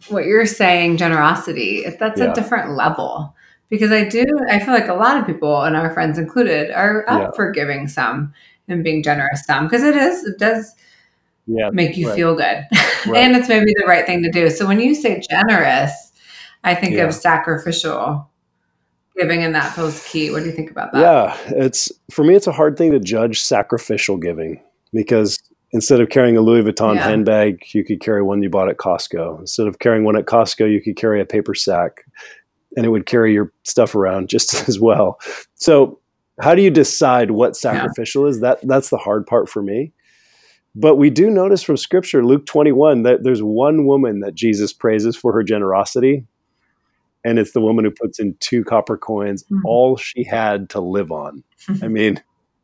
what 0.08 0.24
you're 0.24 0.46
saying, 0.46 0.96
generosity, 0.96 1.84
that's 1.98 2.20
yeah. 2.20 2.30
a 2.30 2.34
different 2.34 2.70
level. 2.70 3.34
Because 3.68 3.92
I 3.92 4.04
do, 4.04 4.24
I 4.48 4.58
feel 4.58 4.74
like 4.74 4.88
a 4.88 4.94
lot 4.94 5.16
of 5.16 5.26
people, 5.26 5.62
and 5.62 5.76
our 5.76 5.92
friends 5.92 6.18
included, 6.18 6.72
are 6.72 7.04
up 7.08 7.20
yeah. 7.20 7.30
for 7.36 7.52
giving 7.52 7.86
some 7.86 8.32
and 8.66 8.82
being 8.82 9.02
generous 9.02 9.44
some 9.44 9.66
because 9.66 9.82
it 9.82 9.96
is, 9.96 10.24
it 10.24 10.38
does 10.38 10.74
yeah, 11.46 11.70
make 11.70 11.96
you 11.96 12.08
right. 12.08 12.16
feel 12.16 12.34
good. 12.34 12.66
Right. 13.06 13.16
and 13.16 13.34
it's 13.34 13.48
maybe 13.48 13.72
the 13.78 13.86
right 13.86 14.04
thing 14.04 14.22
to 14.24 14.30
do. 14.30 14.50
So 14.50 14.66
when 14.66 14.78
you 14.78 14.94
say 14.94 15.22
generous, 15.30 16.12
I 16.64 16.74
think 16.74 16.96
yeah. 16.96 17.04
of 17.04 17.14
sacrificial 17.14 18.28
giving 19.16 19.42
and 19.42 19.54
that 19.54 19.74
feels 19.74 20.06
key. 20.06 20.30
What 20.30 20.40
do 20.40 20.50
you 20.50 20.52
think 20.52 20.70
about 20.70 20.92
that? 20.92 21.00
Yeah, 21.00 21.38
it's 21.56 21.90
for 22.10 22.24
me, 22.24 22.34
it's 22.34 22.46
a 22.46 22.52
hard 22.52 22.76
thing 22.76 22.92
to 22.92 23.00
judge 23.00 23.40
sacrificial 23.40 24.18
giving 24.18 24.60
because 24.92 25.38
instead 25.72 26.00
of 26.00 26.09
carrying 26.09 26.37
a 26.37 26.40
Louis 26.40 26.62
Vuitton 26.62 26.96
yeah. 26.96 27.09
handbag, 27.09 27.62
you 27.74 27.85
could 27.85 28.00
carry 28.00 28.22
one 28.22 28.42
you 28.42 28.50
bought 28.50 28.68
at 28.68 28.76
Costco. 28.76 29.40
Instead 29.40 29.66
of 29.66 29.79
carrying 29.79 30.05
one 30.05 30.16
at 30.16 30.26
Costco, 30.26 30.70
you 30.70 30.83
could 30.83 30.96
carry 30.96 31.20
a 31.20 31.26
paper 31.26 31.55
sack 31.55 32.05
and 32.76 32.87
it 32.87 32.90
would 32.90 33.07
carry 33.07 33.33
your 33.33 33.53
stuff 33.64 33.94
around 33.94 34.29
just 34.29 34.55
as 34.68 34.79
well. 34.79 35.18
So, 35.55 35.98
how 36.40 36.55
do 36.55 36.62
you 36.62 36.70
decide 36.70 37.33
what 37.33 37.55
sacrificial 37.55 38.24
yeah. 38.24 38.31
is? 38.31 38.40
That 38.40 38.61
that's 38.62 38.90
the 38.90 38.96
hard 38.96 39.26
part 39.26 39.48
for 39.48 39.62
me. 39.62 39.92
But 40.74 40.96
we 40.96 41.11
do 41.11 41.29
notice 41.31 41.62
from 41.62 41.76
scripture, 41.76 42.24
Luke 42.24 42.46
21, 42.46 43.03
that 43.03 43.24
there's 43.24 43.42
one 43.42 43.87
woman 43.87 44.20
that 44.20 44.35
Jesus 44.35 44.72
praises 44.72 45.16
for 45.16 45.33
her 45.33 45.42
generosity. 45.42 46.24
And 47.24 47.38
it's 47.38 47.53
the 47.53 47.61
woman 47.61 47.85
who 47.85 47.90
puts 47.90 48.18
in 48.18 48.37
two 48.40 48.64
copper 48.64 48.96
coins, 48.96 49.42
mm-hmm. 49.44 49.66
all 49.66 49.96
she 49.96 50.24
had 50.24 50.70
to 50.70 50.81
live 50.81 51.11
on. 51.12 51.42
I 51.83 51.88
mean, 51.88 52.22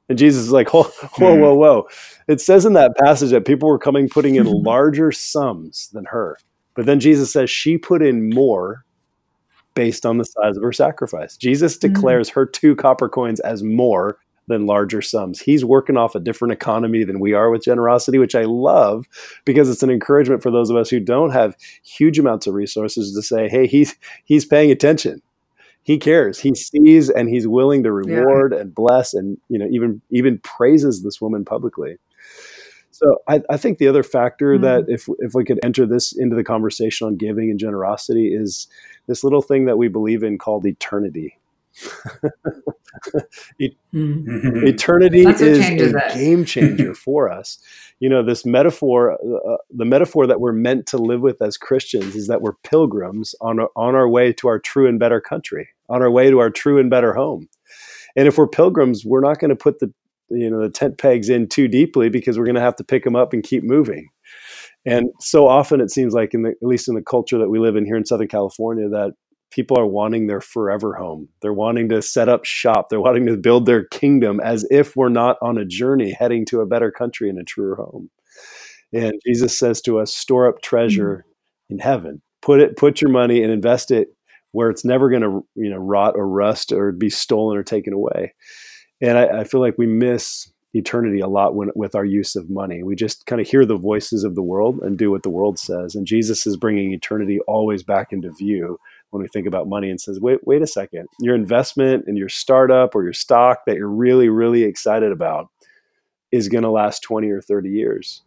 and 0.09 0.19
Jesus 0.19 0.43
is 0.43 0.53
like, 0.53 0.69
whoa, 0.75 0.85
whoa, 1.19 1.35
whoa, 1.35 1.55
whoa. 1.55 1.89
It 2.29 2.41
says 2.41 2.65
in 2.65 2.75
that 2.75 2.97
passage 2.97 3.31
that 3.31 3.45
people 3.45 3.69
were 3.69 3.79
coming 3.79 4.09
putting 4.09 4.37
in 4.37 4.47
larger 4.63 5.13
sums 5.13 5.89
than 5.93 6.05
her. 6.07 6.39
But 6.75 6.87
then 6.87 7.01
Jesus 7.01 7.33
says 7.33 7.51
she 7.51 7.79
put 7.79 8.03
in 8.03 8.31
more 8.31 8.85
based 9.75 10.07
on 10.07 10.19
the 10.19 10.25
size 10.25 10.57
of 10.57 10.63
her 10.63 10.73
sacrifice. 10.73 11.37
Jesus 11.37 11.77
mm-hmm. 11.77 11.93
declares 11.93 12.29
her 12.31 12.47
two 12.47 12.77
copper 12.77 13.09
coins 13.09 13.41
as 13.41 13.63
more 13.63 14.19
than 14.49 14.67
larger 14.67 15.03
sums. 15.03 15.41
He's 15.41 15.65
working 15.65 15.97
off 15.97 16.15
a 16.15 16.21
different 16.21 16.53
economy 16.53 17.03
than 17.03 17.19
we 17.19 17.33
are 17.33 17.51
with 17.51 17.65
generosity, 17.65 18.19
which 18.19 18.35
I 18.37 18.45
love 18.45 19.07
because 19.45 19.69
it's 19.69 19.83
an 19.83 19.91
encouragement 19.91 20.43
for 20.43 20.53
those 20.53 20.71
of 20.71 20.77
us 20.77 20.89
who 20.89 21.01
don't 21.01 21.31
have 21.31 21.57
huge 21.83 22.19
amounts 22.19 22.47
of 22.47 22.55
resources 22.55 23.13
to 23.15 23.23
say, 23.23 23.49
hey, 23.49 23.67
he's 23.67 23.97
he's 24.25 24.45
paying 24.45 24.71
attention 24.71 25.21
he 25.87 25.99
cares. 25.99 26.41
He 26.41 26.53
sees 26.57 27.09
and 27.09 27.29
he's 27.29 27.47
willing 27.47 27.85
to 27.85 27.93
reward 27.93 28.53
yeah. 28.53 28.63
and 28.63 28.75
bless 28.75 29.15
and 29.15 29.39
you 29.49 29.57
know 29.57 29.69
even 29.71 30.03
even 30.11 30.39
praises 30.41 31.05
this 31.05 31.21
woman 31.21 31.45
publicly. 31.45 31.99
So 32.91 33.19
I, 33.29 33.41
I 33.49 33.57
think 33.57 33.79
the 33.79 33.87
other 33.87 34.03
factor 34.03 34.55
mm-hmm. 34.55 34.65
that 34.65 34.85
if 34.89 35.09
if 35.21 35.35
we 35.35 35.45
could 35.45 35.61
enter 35.63 35.87
this 35.87 36.13
into 36.13 36.35
the 36.35 36.43
conversation 36.43 37.07
on 37.07 37.17
giving 37.17 37.51
and 37.51 37.61
generosity 37.61 38.35
is 38.35 38.67
this 39.07 39.23
little 39.23 39.43
thing 39.43 39.67
that 39.67 39.79
we 39.79 39.87
believe 39.87 40.25
in 40.25 40.39
called 40.39 40.67
eternity. 40.67 41.39
mm-hmm. 43.95 44.67
Eternity 44.67 45.21
is 45.21 45.95
a 45.95 46.15
game 46.15 46.45
changer 46.45 46.95
for 47.05 47.31
us. 47.31 47.59
You 48.01 48.09
know, 48.09 48.25
this 48.25 48.45
metaphor, 48.45 49.13
uh, 49.13 49.57
the 49.71 49.85
metaphor 49.85 50.27
that 50.27 50.41
we're 50.41 50.53
meant 50.53 50.87
to 50.89 50.99
live 50.99 51.21
with 51.21 51.41
as 51.41 51.57
Christians 51.57 52.17
is 52.17 52.27
that 52.27 52.43
we're 52.43 52.55
pilgrims 52.65 53.37
on 53.41 53.61
on 53.77 53.95
our 53.95 54.09
way 54.09 54.33
to 54.33 54.49
our 54.49 54.59
true 54.59 54.89
and 54.89 54.99
better 54.99 55.21
country, 55.21 55.69
on 55.89 56.03
our 56.03 56.11
way 56.11 56.31
to 56.31 56.39
our 56.39 56.51
true 56.51 56.79
and 56.79 56.91
better 56.91 57.15
home. 57.15 57.49
And 58.17 58.27
if 58.27 58.39
we're 58.39 58.49
pilgrims, 58.49 59.05
we're 59.05 59.21
not 59.21 59.39
going 59.39 59.51
to 59.51 59.57
put 59.57 59.79
the 59.79 59.93
you 60.29 60.51
know 60.51 60.61
the 60.61 60.71
tent 60.71 60.99
pegs 60.99 61.29
in 61.29 61.49
too 61.49 61.69
deeply 61.69 62.09
because 62.09 62.39
we're 62.39 62.45
going 62.45 62.57
to 62.57 62.61
have 62.61 62.77
to 62.77 62.85
pick 62.85 63.05
them 63.05 63.17
up 63.17 63.33
and 63.33 63.43
keep 63.43 63.63
moving. 63.63 64.09
And 64.85 65.11
so 65.21 65.49
often 65.49 65.81
it 65.81 65.91
seems 65.91 66.15
like 66.15 66.35
in 66.35 66.43
the 66.43 66.51
at 66.51 66.57
least 66.63 66.89
in 66.89 66.95
the 66.95 67.03
culture 67.03 67.39
that 67.39 67.51
we 67.51 67.59
live 67.59 67.77
in 67.77 67.85
here 67.85 67.97
in 67.97 68.07
Southern 68.07 68.29
California 68.29 68.89
that 68.89 69.13
people 69.51 69.79
are 69.79 69.87
wanting 69.87 70.27
their 70.27 70.41
forever 70.41 70.95
home. 70.95 71.29
They're 71.41 71.53
wanting 71.53 71.89
to 71.91 72.03
set 72.03 72.29
up 72.29 72.45
shop. 72.45 72.89
They're 72.89 73.01
wanting 73.01 73.27
to 73.27 73.37
build 73.37 73.67
their 73.67 73.85
kingdom 73.85 74.41
as 74.41 74.67
if 74.71 74.97
we're 74.97 75.09
not 75.09 75.37
on 75.41 75.59
a 75.59 75.65
journey 75.65 76.13
heading 76.19 76.45
to 76.47 76.61
a 76.61 76.67
better 76.67 76.91
country 76.91 77.29
and 77.31 77.39
a 77.39 77.45
truer 77.45 77.77
home. 77.77 78.11
And 78.93 79.15
Jesus 79.27 79.59
says 79.59 79.81
to 79.83 79.99
us, 79.99 80.15
store 80.15 80.49
up 80.49 80.63
treasure 80.63 81.25
mm-hmm. 81.27 81.75
in 81.75 81.79
heaven. 81.79 82.23
Put 82.43 82.61
it, 82.61 82.77
put 82.77 83.01
your 83.01 83.11
money 83.11 83.43
and 83.43 83.53
invest 83.53 83.91
it 83.91 84.09
where 84.57 84.71
it's 84.71 84.87
never 84.87 85.11
going 85.11 85.21
to, 85.21 85.47
you 85.55 85.69
know, 85.69 85.77
rot 85.77 86.15
or 86.17 86.27
rust 86.27 86.73
or 86.73 86.91
be 86.91 87.11
stolen 87.11 87.59
or 87.59 87.63
taken 87.63 87.93
away. 87.93 88.33
And 89.03 89.19
I, 89.19 89.41
I 89.41 89.45
feel 89.45 89.61
like 89.61 89.77
we 89.77 89.87
miss 89.87 90.51
eternity 90.73 91.21
a 91.21 91.29
lot 91.29 91.55
when, 91.55 91.69
with 91.75 91.95
our 91.95 92.07
use 92.07 92.35
of 92.37 92.49
money. 92.49 92.83
We 92.83 92.97
just 92.97 93.27
kind 93.27 93.39
of 93.39 93.47
hear 93.47 93.67
the 93.67 93.77
voices 93.77 94.25
of 94.25 94.35
the 94.35 94.43
world 94.43 94.79
and 94.79 94.97
do 94.97 95.11
what 95.11 95.25
the 95.25 95.29
world 95.29 95.59
says. 95.59 95.95
And 95.95 96.07
Jesus 96.07 96.47
is 96.47 96.57
bringing 96.57 96.95
eternity 96.95 97.39
always 97.47 97.83
back 97.83 98.15
into 98.15 98.33
view 98.33 98.81
when 99.11 99.21
we 99.21 99.29
think 99.29 99.47
about 99.47 99.69
money 99.69 99.91
and 99.91 100.01
says, 100.01 100.21
wait, 100.21 100.39
wait 100.47 100.63
a 100.63 100.67
second, 100.67 101.07
your 101.21 101.35
investment 101.35 102.05
in 102.09 102.17
your 102.17 102.31
startup 102.31 102.95
or 102.95 103.05
your 103.05 103.13
stock 103.13 103.67
that 103.67 103.77
you're 103.77 103.91
really, 103.91 104.31
really 104.31 104.63
excited 104.63 105.13
about 105.13 105.51
is 106.33 106.49
going 106.49 106.65
to 106.65 106.71
last 106.71 107.03
20 107.03 107.29
or 107.29 107.43
30 107.43 107.69
years. 107.69 108.23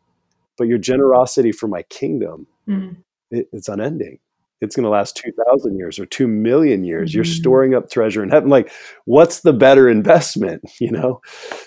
But 0.60 0.68
your 0.68 0.78
generosity 0.78 1.52
for 1.52 1.68
my 1.68 1.82
kingdom, 1.90 2.46
mm. 2.68 2.98
it, 3.32 3.50
it's 3.52 3.68
unending 3.68 4.20
it's 4.62 4.76
going 4.76 4.84
to 4.84 4.90
last 4.90 5.16
2000 5.16 5.78
years 5.78 6.00
or 6.00 6.06
2 6.06 6.28
million 6.28 6.84
years. 6.84 7.12
Mm-hmm. 7.12 7.18
you're 7.18 7.26
storing 7.26 7.76
up 7.76 7.90
treasure 7.90 8.24
in 8.24 8.30
heaven. 8.30 8.50
Like 8.50 8.72
what's 9.06 9.42
the 9.42 9.54
better 9.54 9.90
investment 9.90 10.64
you 10.80 10.92
know? 10.92 11.22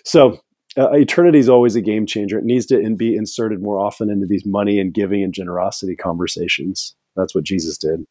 So 0.04 0.38
uh, 0.76 0.90
eternity 0.92 1.38
is 1.38 1.48
always 1.48 1.76
a 1.76 1.82
game 1.82 2.06
changer. 2.06 2.38
It 2.38 2.44
needs 2.44 2.66
to 2.66 2.78
in, 2.78 2.96
be 2.96 3.14
inserted 3.14 3.62
more 3.62 3.78
often 3.78 4.10
into 4.10 4.26
these 4.26 4.46
money 4.46 4.78
and 4.78 4.92
giving 4.92 5.22
and 5.22 5.32
generosity 5.32 5.96
conversations. 5.96 6.94
That's 7.16 7.34
what 7.34 7.44
jesus 7.44 7.76
did. 7.78 8.06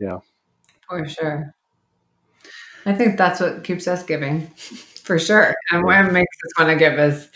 Yeah. 0.00 0.18
For 0.88 1.06
sure. 1.08 1.54
I 2.84 2.94
think 2.94 3.18
that's 3.18 3.40
what 3.40 3.64
keeps 3.64 3.88
us 3.88 4.02
giving 4.02 4.46
for 5.02 5.18
sure. 5.18 5.54
And 5.72 5.84
what 5.84 6.12
makes 6.12 6.36
us 6.46 6.58
want 6.58 6.70
to 6.70 6.76
give 6.76 6.98
is 6.98 7.30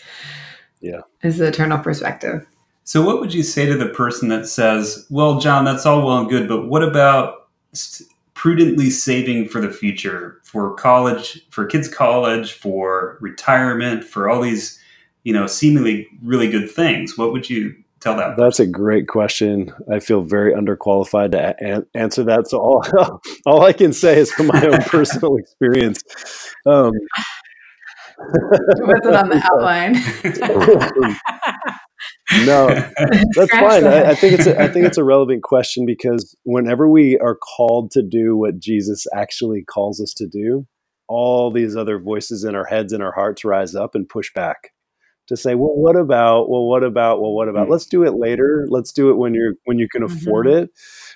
yeah. 0.81 1.01
is 1.23 1.37
the 1.37 1.47
eternal 1.47 1.79
perspective 1.79 2.45
so, 2.91 3.01
what 3.01 3.21
would 3.21 3.33
you 3.33 3.41
say 3.41 3.65
to 3.67 3.77
the 3.77 3.87
person 3.87 4.27
that 4.27 4.49
says, 4.49 5.05
"Well, 5.09 5.39
John, 5.39 5.63
that's 5.63 5.85
all 5.85 6.05
well 6.05 6.17
and 6.17 6.29
good, 6.29 6.49
but 6.49 6.67
what 6.67 6.83
about 6.83 7.47
prudently 8.33 8.89
saving 8.89 9.47
for 9.47 9.61
the 9.61 9.69
future, 9.69 10.41
for 10.43 10.73
college, 10.73 11.41
for 11.51 11.65
kids' 11.65 11.87
college, 11.87 12.51
for 12.51 13.17
retirement, 13.21 14.03
for 14.03 14.29
all 14.29 14.41
these, 14.41 14.77
you 15.23 15.31
know, 15.31 15.47
seemingly 15.47 16.05
really 16.21 16.51
good 16.51 16.69
things?" 16.69 17.17
What 17.17 17.31
would 17.31 17.49
you 17.49 17.73
tell 18.01 18.17
that? 18.17 18.35
That's 18.35 18.59
a 18.59 18.67
great 18.67 19.07
question. 19.07 19.73
I 19.89 20.01
feel 20.01 20.21
very 20.21 20.53
underqualified 20.53 21.31
to 21.31 21.55
a- 21.61 21.97
answer 21.97 22.25
that. 22.25 22.49
So 22.49 22.59
all, 22.59 22.83
all 23.45 23.63
I 23.63 23.71
can 23.71 23.93
say 23.93 24.19
is 24.19 24.33
from 24.33 24.47
my 24.47 24.67
own 24.67 24.81
personal 24.87 25.37
experience. 25.37 26.03
Um, 26.65 26.91
was 28.19 28.99
it 29.05 29.15
on 29.15 29.29
the 29.29 29.41
outline? 29.49 29.95
No, 32.45 32.67
that's 33.35 33.51
fine. 33.51 33.85
I, 33.85 34.11
I, 34.11 34.15
think 34.15 34.33
it's 34.33 34.47
a, 34.47 34.61
I 34.61 34.67
think 34.67 34.85
it's 34.85 34.97
a 34.97 35.03
relevant 35.05 35.43
question 35.43 35.85
because 35.85 36.35
whenever 36.43 36.87
we 36.89 37.17
are 37.19 37.35
called 37.35 37.91
to 37.91 38.01
do 38.01 38.35
what 38.35 38.59
Jesus 38.59 39.05
actually 39.15 39.63
calls 39.63 40.01
us 40.01 40.13
to 40.17 40.27
do, 40.27 40.65
all 41.07 41.51
these 41.51 41.75
other 41.75 41.99
voices 41.99 42.43
in 42.43 42.55
our 42.55 42.65
heads 42.65 42.93
and 42.93 43.03
our 43.03 43.11
hearts 43.11 43.43
rise 43.43 43.75
up 43.75 43.95
and 43.95 44.07
push 44.07 44.31
back 44.33 44.71
to 45.27 45.37
say, 45.37 45.55
well, 45.55 45.75
what 45.75 45.95
about? 45.95 46.49
Well, 46.49 46.65
what 46.65 46.83
about? 46.83 47.21
Well, 47.21 47.33
what 47.33 47.47
about? 47.47 47.63
Mm-hmm. 47.63 47.71
Let's 47.71 47.85
do 47.85 48.03
it 48.03 48.15
later. 48.15 48.65
Let's 48.69 48.91
do 48.91 49.09
it 49.09 49.17
when 49.17 49.33
you're 49.33 49.53
when 49.65 49.79
you 49.79 49.87
can 49.89 50.03
afford 50.03 50.47
mm-hmm. 50.47 50.63
it. 50.63 50.69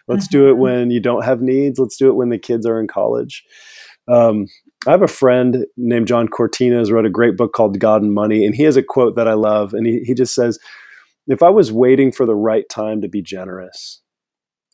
Let's 0.07 0.27
mm-hmm. 0.27 0.37
do 0.37 0.47
it 0.47 0.51
mm-hmm. 0.53 0.61
when 0.61 0.91
you 0.91 0.99
don't 0.99 1.23
have 1.23 1.41
needs. 1.41 1.79
Let's 1.79 1.97
do 1.97 2.09
it 2.09 2.15
when 2.15 2.29
the 2.29 2.37
kids 2.37 2.65
are 2.65 2.79
in 2.79 2.87
college. 2.87 3.43
Um, 4.07 4.47
I 4.87 4.91
have 4.91 5.01
a 5.01 5.07
friend 5.07 5.65
named 5.77 6.07
John 6.07 6.27
Cortines 6.27 6.91
wrote 6.91 7.05
a 7.05 7.09
great 7.09 7.37
book 7.37 7.53
called 7.53 7.79
God 7.79 8.03
and 8.03 8.13
Money, 8.13 8.45
and 8.45 8.53
he 8.53 8.63
has 8.63 8.77
a 8.77 8.83
quote 8.83 9.15
that 9.15 9.27
I 9.27 9.33
love, 9.33 9.73
and 9.73 9.85
he, 9.85 10.01
he 10.05 10.13
just 10.13 10.35
says, 10.35 10.59
"If 11.27 11.43
I 11.43 11.49
was 11.49 11.71
waiting 11.71 12.11
for 12.11 12.25
the 12.25 12.35
right 12.35 12.67
time 12.69 13.01
to 13.01 13.07
be 13.07 13.21
generous, 13.21 14.01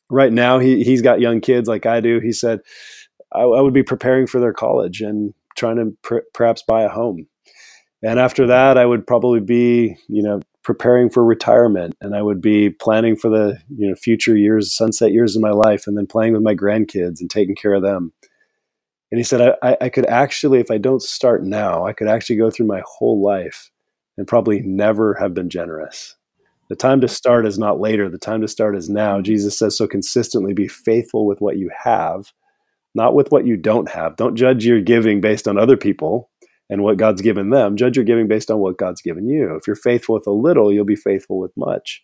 right 0.09 0.31
now 0.31 0.59
he 0.59 0.83
he's 0.83 1.01
got 1.01 1.21
young 1.21 1.41
kids 1.41 1.67
like 1.67 1.85
I 1.85 1.99
do. 2.01 2.19
He 2.19 2.31
said 2.31 2.59
I, 3.33 3.41
I 3.41 3.61
would 3.61 3.73
be 3.73 3.83
preparing 3.83 4.27
for 4.27 4.39
their 4.39 4.53
college 4.53 5.01
and 5.01 5.33
trying 5.55 5.77
to 5.77 5.97
pr- 6.01 6.27
perhaps 6.33 6.63
buy 6.67 6.83
a 6.83 6.89
home, 6.89 7.27
and 8.03 8.19
after 8.19 8.47
that 8.47 8.77
I 8.77 8.85
would 8.85 9.05
probably 9.07 9.39
be 9.39 9.97
you 10.07 10.23
know 10.23 10.41
preparing 10.63 11.09
for 11.09 11.25
retirement, 11.25 11.95
and 12.01 12.15
I 12.15 12.21
would 12.21 12.41
be 12.41 12.69
planning 12.69 13.15
for 13.15 13.29
the 13.29 13.59
you 13.75 13.87
know 13.89 13.95
future 13.95 14.37
years, 14.37 14.73
sunset 14.73 15.11
years 15.11 15.35
of 15.35 15.41
my 15.41 15.51
life, 15.51 15.87
and 15.87 15.97
then 15.97 16.07
playing 16.07 16.33
with 16.33 16.43
my 16.43 16.55
grandkids 16.55 17.19
and 17.19 17.29
taking 17.29 17.55
care 17.55 17.73
of 17.73 17.83
them." 17.83 18.13
And 19.11 19.19
he 19.19 19.23
said, 19.23 19.55
I, 19.61 19.77
I 19.81 19.89
could 19.89 20.05
actually, 20.05 20.59
if 20.59 20.71
I 20.71 20.77
don't 20.77 21.01
start 21.01 21.43
now, 21.43 21.85
I 21.85 21.91
could 21.91 22.07
actually 22.07 22.37
go 22.37 22.49
through 22.49 22.67
my 22.67 22.81
whole 22.85 23.21
life 23.21 23.69
and 24.17 24.25
probably 24.25 24.61
never 24.61 25.15
have 25.15 25.33
been 25.33 25.49
generous. 25.49 26.15
The 26.71 26.77
time 26.77 27.01
to 27.01 27.07
start 27.09 27.45
is 27.45 27.59
not 27.59 27.81
later. 27.81 28.09
The 28.09 28.17
time 28.17 28.39
to 28.39 28.47
start 28.47 28.77
is 28.77 28.89
now. 28.89 29.19
Jesus 29.19 29.57
says 29.57 29.75
so 29.75 29.87
consistently 29.89 30.53
be 30.53 30.69
faithful 30.69 31.25
with 31.25 31.41
what 31.41 31.57
you 31.57 31.69
have, 31.83 32.31
not 32.95 33.13
with 33.13 33.29
what 33.29 33.45
you 33.45 33.57
don't 33.57 33.89
have. 33.89 34.15
Don't 34.15 34.37
judge 34.37 34.65
your 34.65 34.79
giving 34.79 35.19
based 35.19 35.49
on 35.49 35.57
other 35.57 35.75
people 35.75 36.29
and 36.69 36.81
what 36.81 36.95
God's 36.95 37.21
given 37.21 37.49
them. 37.49 37.75
Judge 37.75 37.97
your 37.97 38.05
giving 38.05 38.29
based 38.29 38.49
on 38.49 38.59
what 38.59 38.77
God's 38.77 39.01
given 39.01 39.27
you. 39.27 39.53
If 39.57 39.67
you're 39.67 39.75
faithful 39.75 40.15
with 40.15 40.25
a 40.27 40.31
little, 40.31 40.71
you'll 40.71 40.85
be 40.85 40.95
faithful 40.95 41.41
with 41.41 41.51
much. 41.57 42.01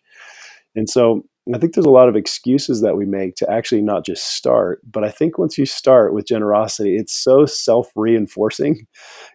And 0.76 0.86
so 0.86 1.22
I 1.54 1.58
think 1.58 1.74
there's 1.74 1.86
a 1.86 1.90
lot 1.90 2.08
of 2.08 2.16
excuses 2.16 2.82
that 2.82 2.96
we 2.96 3.06
make 3.06 3.34
to 3.36 3.50
actually 3.50 3.80
not 3.80 4.04
just 4.04 4.36
start. 4.36 4.80
But 4.90 5.04
I 5.04 5.10
think 5.10 5.38
once 5.38 5.56
you 5.56 5.64
start 5.64 6.12
with 6.12 6.26
generosity, 6.26 6.96
it's 6.96 7.12
so 7.12 7.46
self 7.46 7.90
reinforcing. 7.96 8.86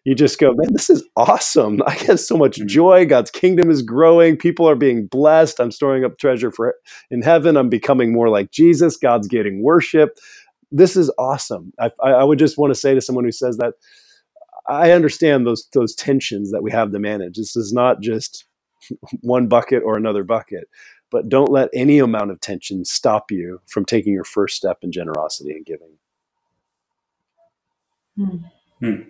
You 0.05 0.13
just 0.13 0.39
go, 0.39 0.53
man, 0.53 0.73
this 0.73 0.89
is 0.89 1.03
awesome. 1.15 1.81
I 1.87 1.95
get 1.97 2.19
so 2.19 2.37
much 2.37 2.59
mm. 2.59 2.67
joy. 2.67 3.05
God's 3.05 3.31
kingdom 3.31 3.69
is 3.69 3.81
growing. 3.81 4.37
People 4.37 4.69
are 4.69 4.75
being 4.75 5.07
blessed. 5.07 5.59
I'm 5.59 5.71
storing 5.71 6.05
up 6.05 6.17
treasure 6.17 6.51
for 6.51 6.75
in 7.09 7.21
heaven. 7.21 7.57
I'm 7.57 7.69
becoming 7.69 8.11
more 8.11 8.29
like 8.29 8.51
Jesus. 8.51 8.97
God's 8.97 9.27
getting 9.27 9.63
worship. 9.63 10.17
This 10.71 10.95
is 10.95 11.11
awesome. 11.17 11.71
I, 11.79 11.91
I 12.03 12.23
would 12.23 12.39
just 12.39 12.57
want 12.57 12.73
to 12.73 12.79
say 12.79 12.93
to 12.93 13.01
someone 13.01 13.25
who 13.25 13.31
says 13.31 13.57
that, 13.57 13.73
I 14.67 14.91
understand 14.91 15.45
those 15.45 15.67
those 15.73 15.93
tensions 15.93 16.51
that 16.51 16.63
we 16.63 16.71
have 16.71 16.91
to 16.93 16.99
manage. 16.99 17.35
This 17.35 17.55
is 17.55 17.73
not 17.73 18.01
just 18.01 18.45
one 19.21 19.47
bucket 19.47 19.83
or 19.85 19.97
another 19.97 20.23
bucket 20.23 20.69
but 21.13 21.29
don't 21.29 21.51
let 21.51 21.69
any 21.75 21.99
amount 21.99 22.31
of 22.31 22.41
tension 22.41 22.83
stop 22.83 23.31
you 23.31 23.61
from 23.67 23.85
taking 23.85 24.11
your 24.11 24.23
first 24.23 24.57
step 24.57 24.79
in 24.81 24.91
generosity 24.91 25.51
and 25.51 25.63
giving. 25.63 25.91
Hmm. 28.17 28.37
Hmm. 28.79 29.09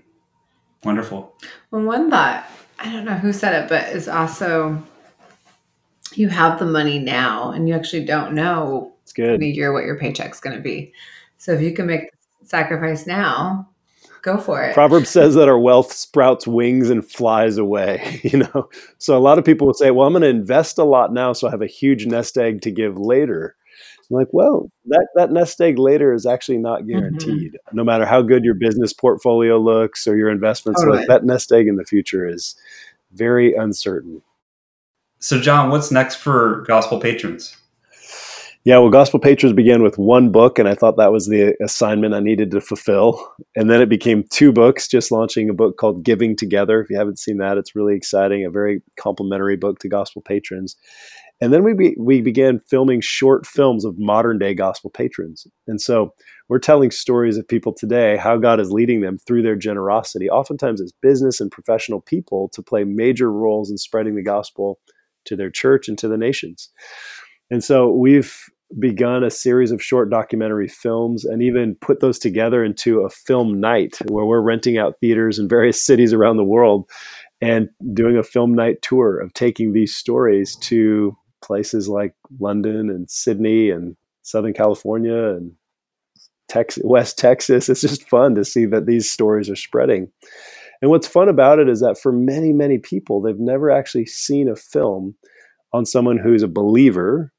Wonderful. 0.84 1.34
Well, 1.72 1.84
one 1.84 2.12
thought, 2.12 2.46
I 2.78 2.92
don't 2.92 3.06
know 3.06 3.14
who 3.16 3.32
said 3.32 3.64
it, 3.64 3.70
but 3.70 3.88
is 3.88 4.10
also 4.10 4.84
you 6.14 6.28
have 6.28 6.60
the 6.60 6.66
money 6.66 7.00
now 7.00 7.52
and 7.52 7.70
you 7.70 7.74
actually 7.74 8.04
don't 8.04 8.34
know 8.34 8.94
it's 9.04 9.14
good. 9.14 9.36
in 9.36 9.42
a 9.42 9.46
year 9.46 9.72
what 9.72 9.86
your 9.86 9.98
paycheck's 9.98 10.42
going 10.42 10.58
to 10.58 10.62
be. 10.62 10.92
So 11.38 11.54
if 11.54 11.62
you 11.62 11.72
can 11.72 11.88
make 11.88 12.12
the 12.42 12.46
sacrifice 12.46 13.08
now, 13.08 13.70
go 14.24 14.38
for 14.38 14.64
it. 14.64 14.74
Proverb 14.74 15.06
says 15.06 15.36
that 15.36 15.48
our 15.48 15.60
wealth 15.60 15.94
sprouts 15.94 16.48
wings 16.48 16.90
and 16.90 17.06
flies 17.06 17.58
away, 17.58 18.22
you 18.24 18.40
know. 18.40 18.70
So 18.98 19.16
a 19.16 19.20
lot 19.20 19.38
of 19.38 19.46
people 19.46 19.68
will 19.68 19.74
say, 19.76 19.92
"Well, 19.92 20.08
I'm 20.08 20.14
going 20.14 20.24
to 20.24 20.30
invest 20.30 20.80
a 20.80 20.84
lot 20.84 21.14
now 21.14 21.34
so 21.34 21.48
I 21.48 21.52
have 21.52 21.62
a 21.62 21.68
huge 21.68 22.08
nest 22.08 22.38
egg 22.38 22.62
to 22.62 22.72
give 22.72 22.98
later." 22.98 23.56
I'm 24.10 24.18
like, 24.18 24.30
"Well, 24.32 24.72
that 24.88 25.08
that 25.16 25.32
nest 25.32 25.62
egg 25.62 25.78
later 25.78 26.14
is 26.14 26.26
actually 26.26 26.58
not 26.58 26.82
mm-hmm. 26.82 26.92
guaranteed. 26.92 27.54
Mm-hmm. 27.54 27.78
No 27.78 27.84
matter 27.84 28.06
how 28.06 28.22
good 28.22 28.44
your 28.44 28.56
business 28.56 28.94
portfolio 28.94 29.60
looks 29.60 30.08
or 30.08 30.18
your 30.18 30.30
investments 30.30 30.82
totally. 30.82 31.00
look, 31.00 31.08
that 31.08 31.26
nest 31.26 31.52
egg 31.52 31.68
in 31.68 31.76
the 31.76 31.86
future 31.86 32.28
is 32.28 32.56
very 33.12 33.54
uncertain." 33.54 34.24
So, 35.20 35.40
John, 35.40 35.70
what's 35.70 35.90
next 35.90 36.16
for 36.16 36.66
gospel 36.68 37.00
patrons? 37.00 37.56
Yeah, 38.66 38.78
well, 38.78 38.92
Gospel 38.92 39.20
Patrons 39.20 39.54
began 39.54 39.84
with 39.84 39.98
one 39.98 40.32
book, 40.32 40.58
and 40.58 40.70
I 40.70 40.74
thought 40.74 40.96
that 40.96 41.12
was 41.12 41.28
the 41.28 41.54
assignment 41.62 42.14
I 42.14 42.22
needed 42.22 42.52
to 42.52 42.62
fulfill. 42.62 43.34
And 43.58 43.70
then 43.70 43.82
it 43.82 43.90
became 43.90 44.24
two 44.30 44.54
books, 44.54 44.88
just 44.88 45.12
launching 45.12 45.50
a 45.50 45.54
book 45.54 45.76
called 45.76 46.06
Giving 46.06 46.38
Together. 46.38 46.80
If 46.80 46.90
you 46.90 46.98
haven't 46.98 47.20
seen 47.20 47.40
that, 47.40 47.58
it's 47.58 47.76
really 47.76 47.94
exciting, 47.94 48.46
a 48.46 48.50
very 48.50 48.82
complimentary 48.98 49.58
book 49.58 49.80
to 49.80 49.90
Gospel 49.90 50.22
Patrons. 50.22 50.78
And 51.42 51.52
then 51.52 51.66
we, 51.66 51.74
be, 51.74 51.94
we 52.00 52.22
began 52.22 52.62
filming 52.70 53.02
short 53.02 53.46
films 53.46 53.84
of 53.84 54.00
modern 54.00 54.40
day 54.40 54.54
Gospel 54.54 54.90
patrons. 54.90 55.46
And 55.68 55.82
so 55.82 56.14
we're 56.48 56.60
telling 56.60 56.92
stories 56.92 57.38
of 57.38 57.46
people 57.46 57.74
today, 57.74 58.16
how 58.16 58.38
God 58.38 58.62
is 58.62 58.72
leading 58.72 59.02
them 59.02 59.18
through 59.18 59.42
their 59.42 59.58
generosity, 59.58 60.30
oftentimes 60.30 60.82
as 60.82 60.94
business 61.02 61.42
and 61.42 61.52
professional 61.52 62.00
people, 62.00 62.50
to 62.54 62.62
play 62.62 62.86
major 62.86 63.30
roles 63.30 63.70
in 63.70 63.78
spreading 63.78 64.16
the 64.16 64.24
gospel 64.24 64.80
to 65.26 65.36
their 65.36 65.50
church 65.50 65.90
and 65.90 65.98
to 65.98 66.08
the 66.08 66.18
nations. 66.18 66.70
And 67.54 67.64
so 67.64 67.92
we've 67.92 68.50
begun 68.80 69.24
a 69.24 69.30
series 69.30 69.70
of 69.70 69.80
short 69.80 70.10
documentary 70.10 70.68
films 70.68 71.24
and 71.24 71.44
even 71.44 71.76
put 71.76 72.00
those 72.00 72.18
together 72.18 72.64
into 72.64 73.02
a 73.02 73.12
film 73.12 73.60
night 73.60 74.00
where 74.08 74.26
we're 74.26 74.42
renting 74.42 74.80
out 74.80 74.98
theaters 75.00 75.38
in 75.38 75.48
various 75.48 75.80
cities 75.86 76.14
around 76.14 76.38
the 76.38 76.44
world 76.44 76.90
and 77.42 77.70
doing 77.94 78.18
a 78.18 78.24
film 78.24 78.56
night 78.56 78.82
tour 78.82 79.20
of 79.20 79.32
taking 79.36 79.72
these 79.72 79.96
stories 79.96 80.56
to 80.62 81.16
places 81.44 81.88
like 81.88 82.16
London 82.40 82.90
and 82.90 83.08
Sydney 83.08 83.70
and 83.70 83.96
Southern 84.24 84.54
California 84.54 85.36
and 85.36 85.52
Texas, 86.48 86.82
West 86.84 87.20
Texas. 87.20 87.70
It's 87.70 87.82
just 87.82 88.10
fun 88.10 88.34
to 88.34 88.44
see 88.44 88.66
that 88.66 88.88
these 88.88 89.12
stories 89.12 89.48
are 89.48 89.56
spreading. 89.56 90.12
And 90.82 90.90
what's 90.90 91.08
fun 91.08 91.30
about 91.30 91.60
it 91.60 91.70
is 91.70 91.82
that 91.82 92.00
for 92.00 92.12
many, 92.12 92.52
many 92.52 92.80
people, 92.80 93.22
they've 93.22 93.40
never 93.40 93.70
actually 93.70 94.08
seen 94.08 94.50
a 94.50 94.56
film 94.56 95.14
on 95.72 95.86
someone 95.86 96.18
who's 96.18 96.42
a 96.42 96.48
believer 96.48 97.32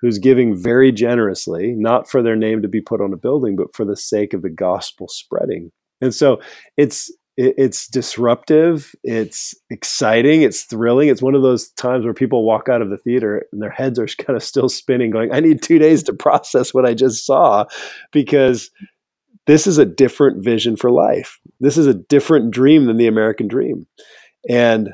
who's 0.00 0.18
giving 0.18 0.54
very 0.54 0.92
generously, 0.92 1.74
not 1.76 2.08
for 2.08 2.22
their 2.22 2.36
name 2.36 2.62
to 2.62 2.68
be 2.68 2.80
put 2.80 3.00
on 3.00 3.12
a 3.12 3.18
building, 3.18 3.56
but 3.56 3.74
for 3.74 3.84
the 3.84 3.96
sake 3.96 4.32
of 4.32 4.42
the 4.42 4.50
gospel 4.50 5.08
spreading. 5.08 5.70
And 6.00 6.14
so 6.14 6.40
it's 6.76 7.10
it's 7.36 7.86
disruptive, 7.86 8.94
it's 9.02 9.54
exciting, 9.70 10.42
it's 10.42 10.64
thrilling. 10.64 11.08
It's 11.08 11.22
one 11.22 11.34
of 11.34 11.40
those 11.40 11.70
times 11.70 12.04
where 12.04 12.12
people 12.12 12.44
walk 12.44 12.68
out 12.68 12.82
of 12.82 12.90
the 12.90 12.98
theater 12.98 13.46
and 13.50 13.62
their 13.62 13.70
heads 13.70 13.98
are 13.98 14.06
kind 14.18 14.36
of 14.36 14.42
still 14.42 14.68
spinning, 14.68 15.10
going, 15.10 15.32
I 15.32 15.40
need 15.40 15.62
two 15.62 15.78
days 15.78 16.02
to 16.04 16.12
process 16.12 16.74
what 16.74 16.84
I 16.84 16.92
just 16.92 17.24
saw 17.24 17.64
because 18.12 18.70
this 19.46 19.66
is 19.66 19.78
a 19.78 19.86
different 19.86 20.44
vision 20.44 20.76
for 20.76 20.90
life. 20.90 21.38
This 21.60 21.78
is 21.78 21.86
a 21.86 21.94
different 21.94 22.50
dream 22.50 22.84
than 22.84 22.98
the 22.98 23.06
American 23.06 23.48
dream. 23.48 23.86
And 24.48 24.90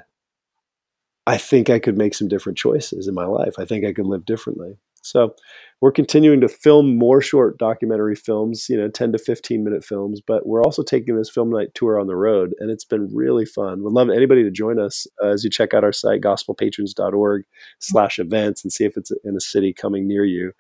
I 1.27 1.39
think 1.39 1.69
I 1.69 1.81
could 1.81 1.99
make 1.99 2.15
some 2.15 2.29
different 2.29 2.59
choices 2.59 3.09
in 3.09 3.15
my 3.15 3.27
life. 3.27 3.55
I 3.59 3.65
think 3.65 3.85
I 3.85 3.93
could 3.93 4.07
live 4.07 4.25
differently. 4.25 4.79
So 5.07 5.35
we're 5.81 5.93
continuing 5.93 6.41
to 6.41 6.49
film 6.49 6.97
more 6.97 7.21
short 7.21 7.59
documentary 7.59 8.17
films, 8.17 8.67
you 8.69 8.77
know, 8.77 8.89
10 8.89 9.13
to 9.13 9.19
15 9.19 9.63
minute 9.63 9.85
films, 9.85 10.21
but 10.27 10.47
we're 10.47 10.63
also 10.63 10.83
taking 10.83 11.17
this 11.17 11.31
film 11.31 11.51
night 11.51 11.75
tour 11.75 12.01
on 12.01 12.07
the 12.07 12.17
road 12.17 12.55
and 12.59 12.71
it's 12.71 12.85
been 12.85 13.09
really 13.15 13.45
fun. 13.45 13.83
We'd 13.83 13.93
love 13.93 14.11
anybody 14.11 14.43
to 14.43 14.51
join 14.51 14.79
us 14.79 15.07
uh, 15.23 15.29
as 15.29 15.45
you 15.45 15.51
check 15.51 15.75
out 15.75 15.85
our 15.85 15.93
site, 15.93 16.21
gospelpatrons.org 16.21 17.45
slash 17.79 18.19
events 18.19 18.65
and 18.65 18.73
see 18.73 18.85
if 18.85 18.97
it's 18.97 19.13
in 19.25 19.37
a 19.37 19.41
city 19.41 19.73
coming 19.73 20.09
near 20.09 20.25
you. 20.25 20.53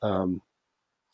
Um, 0.00 0.40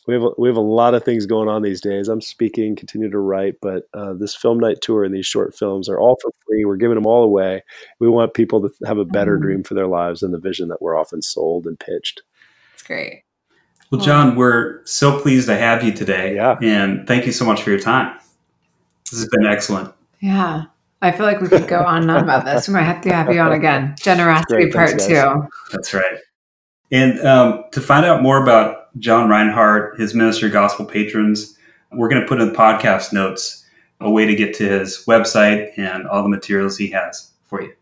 we 0.08 0.14
have 0.14 0.22
a, 0.22 0.30
we 0.38 0.48
have 0.48 0.56
a 0.56 0.60
lot 0.60 0.94
of 0.94 1.04
things 1.04 1.26
going 1.26 1.50
on 1.50 1.60
these 1.60 1.82
days. 1.82 2.08
I'm 2.08 2.22
speaking, 2.22 2.74
continue 2.74 3.10
to 3.10 3.18
write, 3.18 3.56
but 3.60 3.84
uh, 3.92 4.14
this 4.14 4.34
film 4.34 4.58
night 4.58 4.80
tour 4.80 5.04
and 5.04 5.14
these 5.14 5.26
short 5.26 5.54
films 5.54 5.86
are 5.86 6.00
all 6.00 6.16
for 6.22 6.30
free. 6.46 6.64
We're 6.64 6.76
giving 6.76 6.94
them 6.94 7.06
all 7.06 7.22
away. 7.22 7.62
We 8.00 8.08
want 8.08 8.32
people 8.32 8.62
to 8.62 8.70
have 8.86 8.96
a 8.96 9.04
better 9.04 9.34
mm-hmm. 9.34 9.42
dream 9.42 9.62
for 9.64 9.74
their 9.74 9.86
lives 9.86 10.20
than 10.20 10.32
the 10.32 10.40
vision 10.40 10.68
that 10.68 10.80
we're 10.80 10.98
often 10.98 11.20
sold 11.20 11.66
and 11.66 11.78
pitched. 11.78 12.22
That's 12.88 13.00
great. 13.00 13.22
Well, 13.90 14.00
John, 14.00 14.36
we're 14.36 14.84
so 14.84 15.20
pleased 15.20 15.46
to 15.48 15.56
have 15.56 15.82
you 15.82 15.92
today. 15.92 16.34
Yeah. 16.34 16.58
And 16.62 17.06
thank 17.06 17.26
you 17.26 17.32
so 17.32 17.44
much 17.44 17.62
for 17.62 17.70
your 17.70 17.78
time. 17.78 18.18
This 19.10 19.20
has 19.20 19.28
been 19.28 19.46
excellent. 19.46 19.94
Yeah. 20.20 20.64
I 21.00 21.12
feel 21.12 21.26
like 21.26 21.40
we 21.40 21.48
could 21.48 21.68
go 21.68 21.80
on 21.80 22.02
and 22.02 22.10
on 22.10 22.22
about 22.22 22.44
this. 22.44 22.68
We 22.68 22.74
might 22.74 22.82
have 22.82 23.00
to 23.02 23.12
have 23.12 23.32
you 23.32 23.40
on 23.40 23.52
again. 23.52 23.94
Generosity 24.00 24.54
Great, 24.54 24.74
part 24.74 24.88
thanks, 24.90 25.06
two. 25.06 25.48
That's 25.72 25.94
right. 25.94 26.18
And 26.90 27.20
um, 27.20 27.64
to 27.72 27.80
find 27.80 28.04
out 28.04 28.22
more 28.22 28.42
about 28.42 28.98
John 28.98 29.28
Rinehart, 29.28 29.98
his 29.98 30.14
ministry, 30.14 30.50
Gospel 30.50 30.84
Patrons. 30.84 31.56
We're 31.92 32.08
going 32.08 32.20
to 32.20 32.26
put 32.26 32.40
in 32.40 32.48
the 32.48 32.54
podcast 32.54 33.12
notes 33.12 33.64
a 34.00 34.10
way 34.10 34.26
to 34.26 34.34
get 34.34 34.54
to 34.56 34.68
his 34.68 35.04
website 35.06 35.72
and 35.78 36.06
all 36.06 36.22
the 36.22 36.28
materials 36.28 36.76
he 36.76 36.88
has 36.90 37.32
for 37.44 37.62
you. 37.62 37.72